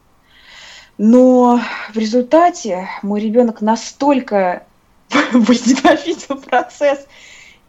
[0.99, 1.61] Но
[1.93, 4.65] в результате мой ребенок настолько
[5.33, 7.07] возненавидел процесс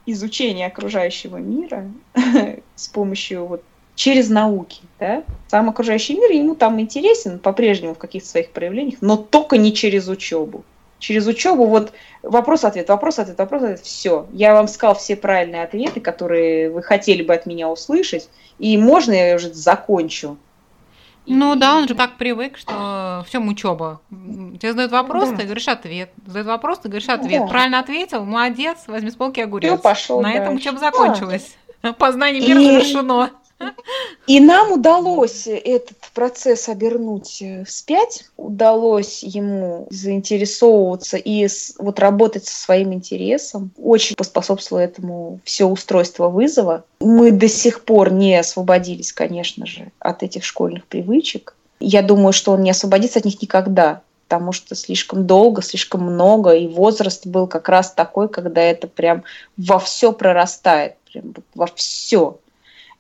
[0.08, 1.92] изучения окружающего мира
[2.76, 8.30] с помощью вот через науки, да, сам окружающий мир ему там интересен по-прежнему в каких-то
[8.30, 10.64] своих проявлениях, но только не через учебу.
[11.00, 11.94] Через учебу вот
[12.24, 14.28] вопрос-ответ, вопрос-ответ, вопрос-ответ, все.
[14.32, 18.30] Я вам сказал все правильные ответы, которые вы хотели бы от меня услышать,
[18.60, 20.38] и можно я уже закончу
[21.28, 24.02] ну да, он же так привык, что все учеба.
[24.10, 25.38] Тебе задают вопрос, да.
[25.38, 26.12] ты говоришь ответ.
[26.26, 27.42] Задают вопрос, ты говоришь ответ.
[27.42, 27.48] Да.
[27.48, 29.74] Правильно ответил, молодец, возьми с полки огурец.
[29.74, 30.42] Все, пошел На дальше.
[30.44, 31.58] этом учеба закончилась.
[31.82, 31.94] Да.
[31.94, 32.66] Познание мира и...
[32.66, 33.32] завершено.
[34.28, 41.48] И нам удалось этот процесс обернуть вспять, удалось ему заинтересовываться и
[41.78, 43.72] вот работать со своим интересом.
[43.78, 46.86] Очень поспособствовало этому все устройство вызова.
[47.00, 51.56] Мы до сих пор не освободились, конечно же, от этих школьных привычек.
[51.80, 56.56] Я думаю, что он не освободится от них никогда, потому что слишком долго, слишком много,
[56.56, 59.24] и возраст был как раз такой, когда это прям
[59.56, 62.40] во все прорастает, прям во все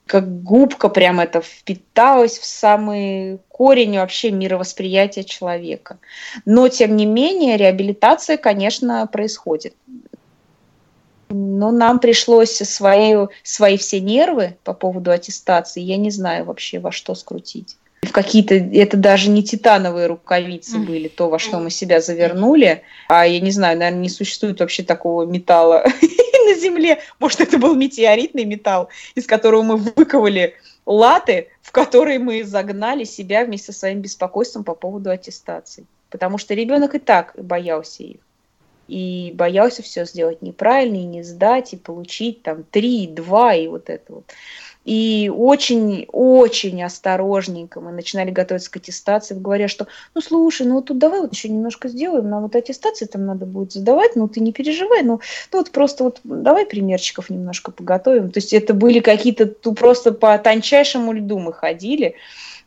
[0.06, 5.98] как губка прям это впиталось в самый корень вообще мировосприятия человека.
[6.46, 9.76] Но, тем не менее, реабилитация, конечно, происходит.
[11.30, 16.92] Но нам пришлось свои, свои все нервы по поводу аттестации, я не знаю вообще во
[16.92, 17.78] что скрутить
[18.12, 23.40] какие-то, это даже не титановые рукавицы были, то, во что мы себя завернули, а я
[23.40, 25.86] не знаю, наверное, не существует вообще такого металла
[26.46, 27.00] на Земле.
[27.20, 33.46] Может, это был метеоритный металл, из которого мы выковали латы, в которые мы загнали себя
[33.46, 35.86] вместе со своим беспокойством по поводу аттестации.
[36.10, 38.18] Потому что ребенок и так боялся их.
[38.88, 43.90] И боялся все сделать неправильно, и не сдать, и получить там три, два, и вот
[43.90, 44.26] это вот.
[44.86, 51.00] И очень-очень осторожненько мы начинали готовиться к аттестации, говоря, что, ну, слушай, ну, вот тут
[51.00, 54.54] давай вот еще немножко сделаем, нам вот аттестации там надо будет задавать, ну, ты не
[54.54, 55.22] переживай, ну,
[55.52, 58.30] ну вот просто вот давай примерчиков немножко поготовим.
[58.30, 62.14] То есть это были какие-то, ну, просто по тончайшему льду мы ходили,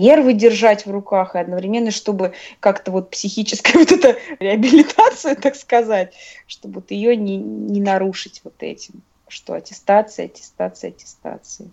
[0.01, 6.15] нервы держать в руках, и одновременно, чтобы как-то вот психическая вот эта реабилитацию, так сказать,
[6.49, 11.71] чтобы вот ее не, не нарушить вот этим что аттестация, аттестация, аттестация.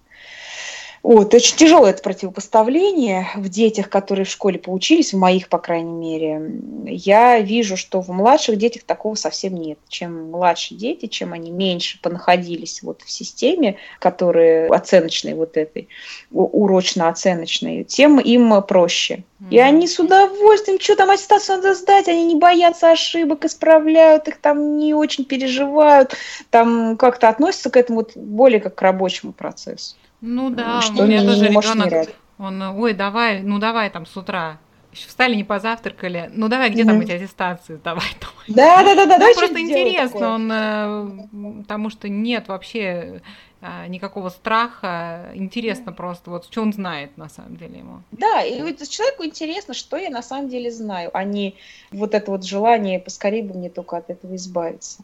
[1.05, 5.91] Вот, очень тяжелое это противопоставление в детях, которые в школе поучились, в моих, по крайней
[5.91, 6.59] мере.
[6.87, 9.77] Я вижу, что в младших детях такого совсем нет.
[9.87, 15.89] Чем младше дети, чем они меньше понаходились вот в системе, которые оценочной вот этой,
[16.31, 19.25] урочно-оценочной, тем им проще.
[19.51, 24.39] И они с удовольствием, что там аттестацию надо сдать, они не боятся ошибок, исправляют их,
[24.39, 26.15] там не очень переживают,
[26.49, 29.97] там как-то относятся к этому вот более как к рабочему процессу.
[30.21, 34.17] Ну да, что у меня не, тоже ребенок, он, ой, давай, ну давай там с
[34.17, 34.59] утра,
[34.95, 36.29] еще встали, не позавтракали.
[36.33, 36.85] Ну давай, где mm-hmm.
[36.85, 37.79] там эти аттестации?
[37.83, 38.45] Давай, давай.
[38.47, 39.25] Да, да, да, да.
[39.25, 43.21] Ну, просто интересно, он, э, потому что нет вообще
[43.61, 45.31] э, никакого страха.
[45.33, 45.95] Интересно mm-hmm.
[45.95, 48.01] просто, вот что он знает на самом деле ему.
[48.11, 51.55] Да, и вот человеку интересно, что я на самом деле знаю, а не
[51.91, 55.03] вот это вот желание поскорее бы мне только от этого избавиться.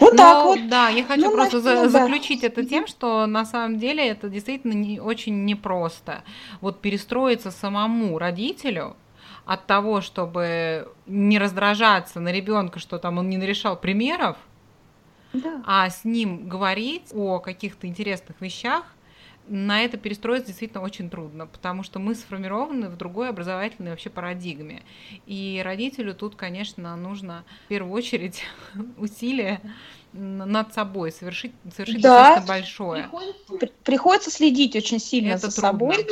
[0.00, 0.68] Вот Но, так вот.
[0.68, 4.72] Да, я хочу ну, просто за, заключить это тем, что на самом деле это действительно
[4.72, 6.24] не, очень непросто.
[6.60, 8.96] Вот перестроиться самому родителю
[9.44, 14.36] от того, чтобы не раздражаться на ребенка, что там он не нарешал примеров,
[15.32, 15.62] да.
[15.66, 18.84] а с ним говорить о каких-то интересных вещах,
[19.48, 24.82] на это перестроиться действительно очень трудно, потому что мы сформированы в другой образовательной вообще парадигме.
[25.26, 28.42] И родителю тут, конечно, нужно в первую очередь
[28.96, 29.60] усилия
[30.12, 32.36] над собой совершить, совершить да.
[32.36, 33.02] достаточно большое.
[33.02, 35.94] Приходится, приходится следить очень сильно это за трудно.
[35.94, 36.06] собой.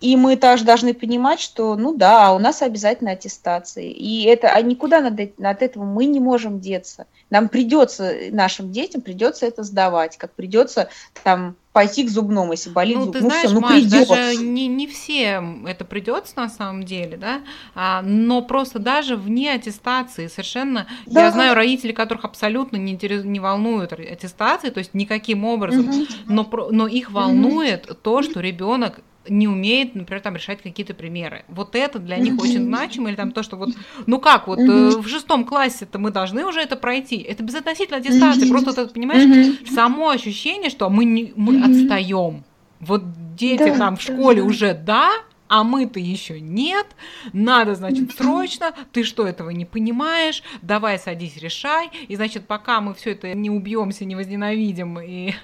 [0.00, 3.90] И мы также должны понимать, что, ну да, у нас обязательно аттестации.
[3.90, 7.06] И это, а никуда над, от этого мы не можем деться.
[7.28, 10.88] Нам придется, нашим детям придется это сдавать, как придется
[11.22, 13.12] там пойти к зубному, если болит ну, зуб.
[13.12, 14.14] Ты ну, знаешь, все, ну, Маш, придется.
[14.14, 17.42] даже не, не всем это придется на самом деле, да,
[17.74, 21.26] а, но просто даже вне аттестации совершенно, да.
[21.26, 26.06] я знаю родителей, которых абсолютно не, интерес, не волнуют аттестации, то есть никаким образом, угу.
[26.26, 27.94] но, но их волнует угу.
[27.94, 29.00] то, что ребенок
[29.30, 31.44] не умеет, например, там решать какие-то примеры.
[31.48, 33.70] Вот это для них очень значимо, или там то, что вот,
[34.06, 37.16] ну как, вот э, в шестом классе-то мы должны уже это пройти.
[37.18, 42.44] Это безотносительно аттестации, просто вот, понимаешь, само ощущение, что мы, не, мы отстаем.
[42.80, 43.02] Вот
[43.34, 44.48] дети да, там в школе да.
[44.48, 45.10] уже да,
[45.48, 46.86] а мы-то еще нет,
[47.32, 52.94] надо, значит, срочно, ты что, этого не понимаешь, давай садись, решай, и, значит, пока мы
[52.94, 55.34] все это не убьемся, не возненавидим и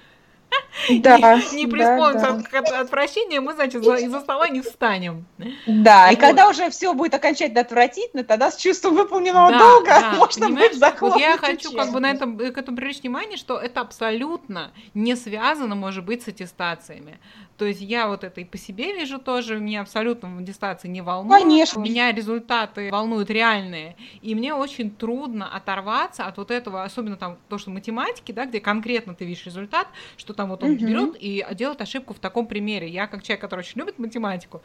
[1.01, 2.80] да, не, преисполнится да, да.
[2.80, 5.26] отвращения, мы, значит, из-за стола не встанем.
[5.66, 6.12] Да, вот.
[6.12, 10.49] и когда уже все будет окончательно отвратительно, тогда с чувством выполненного да, долга да, можно
[10.49, 14.72] будет Вот я хочу как бы на этом, к этому привлечь внимание, что это абсолютно
[14.94, 17.18] не связано, может быть, с аттестациями.
[17.59, 21.01] То есть я вот это и по себе вижу тоже, меня абсолютно в аттестации не
[21.01, 21.42] волнует.
[21.42, 21.80] Конечно.
[21.80, 23.97] Меня результаты волнуют реальные.
[24.20, 28.61] И мне очень трудно оторваться от вот этого, особенно там то, что математики, да, где
[28.61, 30.87] конкретно ты видишь результат, что там вот он угу.
[30.87, 32.89] берет и делает ошибку в таком примере.
[32.89, 34.62] Я как человек, который очень любит математику,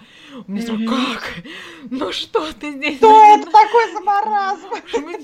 [0.47, 0.85] у меня угу.
[0.85, 1.43] как?
[1.89, 2.97] Ну что ты здесь?
[2.97, 4.69] Что это такой замаразм?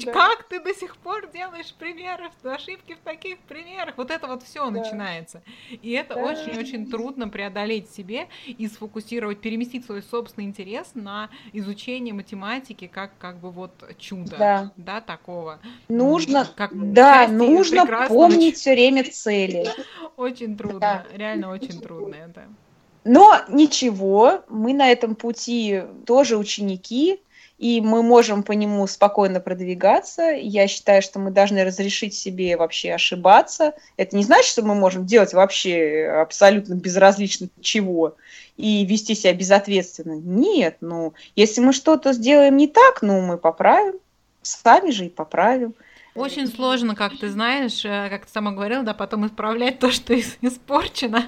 [0.14, 3.96] Как ты до сих пор делаешь примеры, ошибки в таких примерах?
[3.98, 5.42] Вот это вот все начинается.
[5.70, 12.88] И это очень-очень трудно преодолеть себе и сфокусировать, переместить свой собственный интерес на изучение математики
[12.88, 15.60] как как бы вот чудо, да, да такого.
[15.90, 19.66] Нужно, как да, нужно помнить все время цели.
[20.18, 21.06] Очень трудно, да.
[21.14, 22.48] реально очень трудно это.
[23.04, 27.22] Но ничего, мы на этом пути тоже ученики,
[27.58, 30.32] и мы можем по нему спокойно продвигаться.
[30.32, 33.74] Я считаю, что мы должны разрешить себе вообще ошибаться.
[33.96, 38.16] Это не значит, что мы можем делать вообще абсолютно безразлично чего
[38.58, 40.14] и вести себя безответственно.
[40.14, 43.96] Нет, ну, если мы что-то сделаем не так, ну, мы поправим.
[44.44, 45.74] Сами же и поправим.
[46.18, 50.20] Очень сложно, как ты знаешь, э, как ты сама говорила, да, потом исправлять то, что
[50.20, 51.26] испорчено.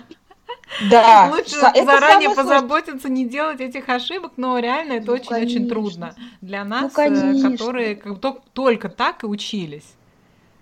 [0.89, 1.31] Да.
[1.35, 6.63] Лучше это заранее позаботиться, не делать этих ошибок, но реально это очень-очень ну, трудно для
[6.63, 9.95] ну, нас, ну, которые как, только так и учились.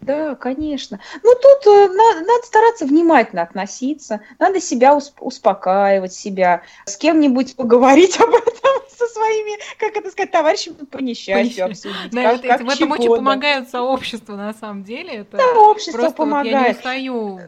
[0.08, 1.00] Да, конечно.
[1.24, 7.56] Ну, тут э, надо, надо стараться внимательно относиться, надо себя усп- успокаивать, себя, с кем-нибудь
[7.56, 12.12] поговорить об этом со своими, как это сказать, товарищами по несчастью обсудить.
[12.12, 15.14] Да, как, это, как в этом очень помогают сообщества, на самом деле.
[15.14, 16.78] Это да, общество помогает.
[16.78, 17.40] Вот я не устаю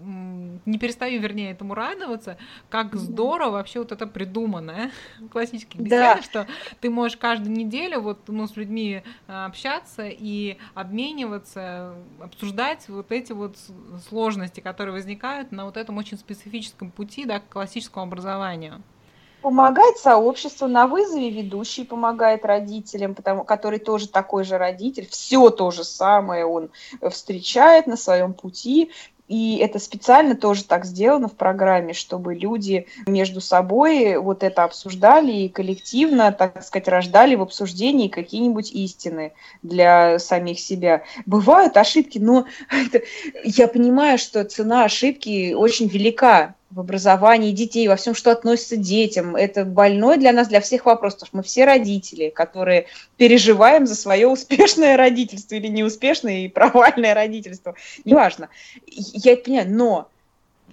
[0.66, 2.38] не перестаю, вернее, этому радоваться,
[2.70, 6.22] как здорово вообще вот это придуманное в классических беседах, да.
[6.22, 6.48] что
[6.80, 12.49] ты можешь каждую неделю вот, ну, с людьми а, общаться и обмениваться, обсуждать
[12.90, 13.56] вот эти вот
[14.08, 18.82] сложности, которые возникают на вот этом очень специфическом пути, да, к классическому образованию.
[19.42, 25.72] Помогает сообществу, на вызове ведущий помогает родителям, потому, который тоже такой же родитель, все то
[25.72, 26.70] же самое он
[27.10, 28.92] встречает на своем пути,
[29.30, 35.32] и это специально тоже так сделано в программе, чтобы люди между собой вот это обсуждали
[35.32, 41.04] и коллективно, так сказать, рождали в обсуждении какие-нибудь истины для самих себя.
[41.28, 43.02] Бывают ошибки, но это,
[43.44, 48.82] я понимаю, что цена ошибки очень велика в образовании детей, во всем, что относится к
[48.82, 49.36] детям.
[49.36, 52.86] Это больной для нас, для всех вопрос, потому что мы все родители, которые
[53.18, 57.76] переживаем за свое успешное родительство или неуспешное и провальное родительство.
[58.06, 58.50] Неважно.
[58.88, 60.10] Я это понимаю, но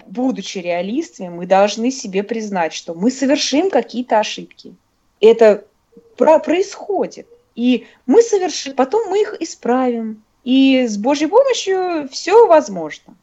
[0.07, 4.75] будучи реалистами, мы должны себе признать, что мы совершим какие-то ошибки.
[5.21, 5.65] Это
[6.17, 7.27] про происходит.
[7.55, 10.23] И мы совершим, потом мы их исправим.
[10.45, 13.17] И с Божьей помощью все возможно.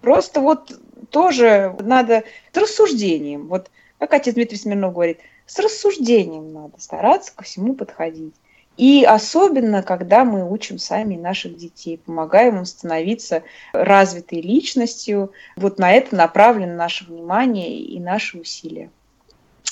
[0.00, 0.72] Просто вот
[1.14, 3.46] тоже надо с рассуждением.
[3.46, 8.34] Вот как отец Дмитрий Смирнов говорит, с рассуждением надо стараться ко всему подходить.
[8.76, 15.92] И особенно, когда мы учим сами наших детей, помогаем им становиться развитой личностью, вот на
[15.92, 18.90] это направлено наше внимание и наши усилия.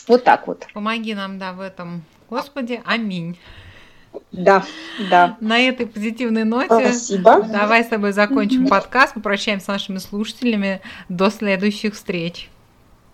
[0.07, 0.69] Вот так вот.
[0.73, 2.05] Помоги нам, да, в этом.
[2.31, 3.37] Господи, аминь.
[4.33, 4.65] Да,
[5.11, 5.37] да.
[5.41, 7.43] На этой позитивной ноте Спасибо.
[7.43, 10.81] давай с тобой закончим подкаст, попрощаемся с нашими слушателями.
[11.09, 12.49] До следующих встреч.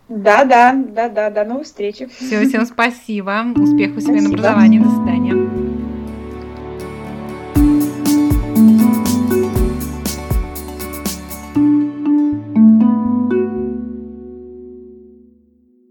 [0.08, 1.96] Да, да, да, да, до новых встреч.
[2.18, 3.44] Все, всем спасибо.
[3.56, 4.78] Успехов в семейном образовании.
[4.78, 5.67] До свидания.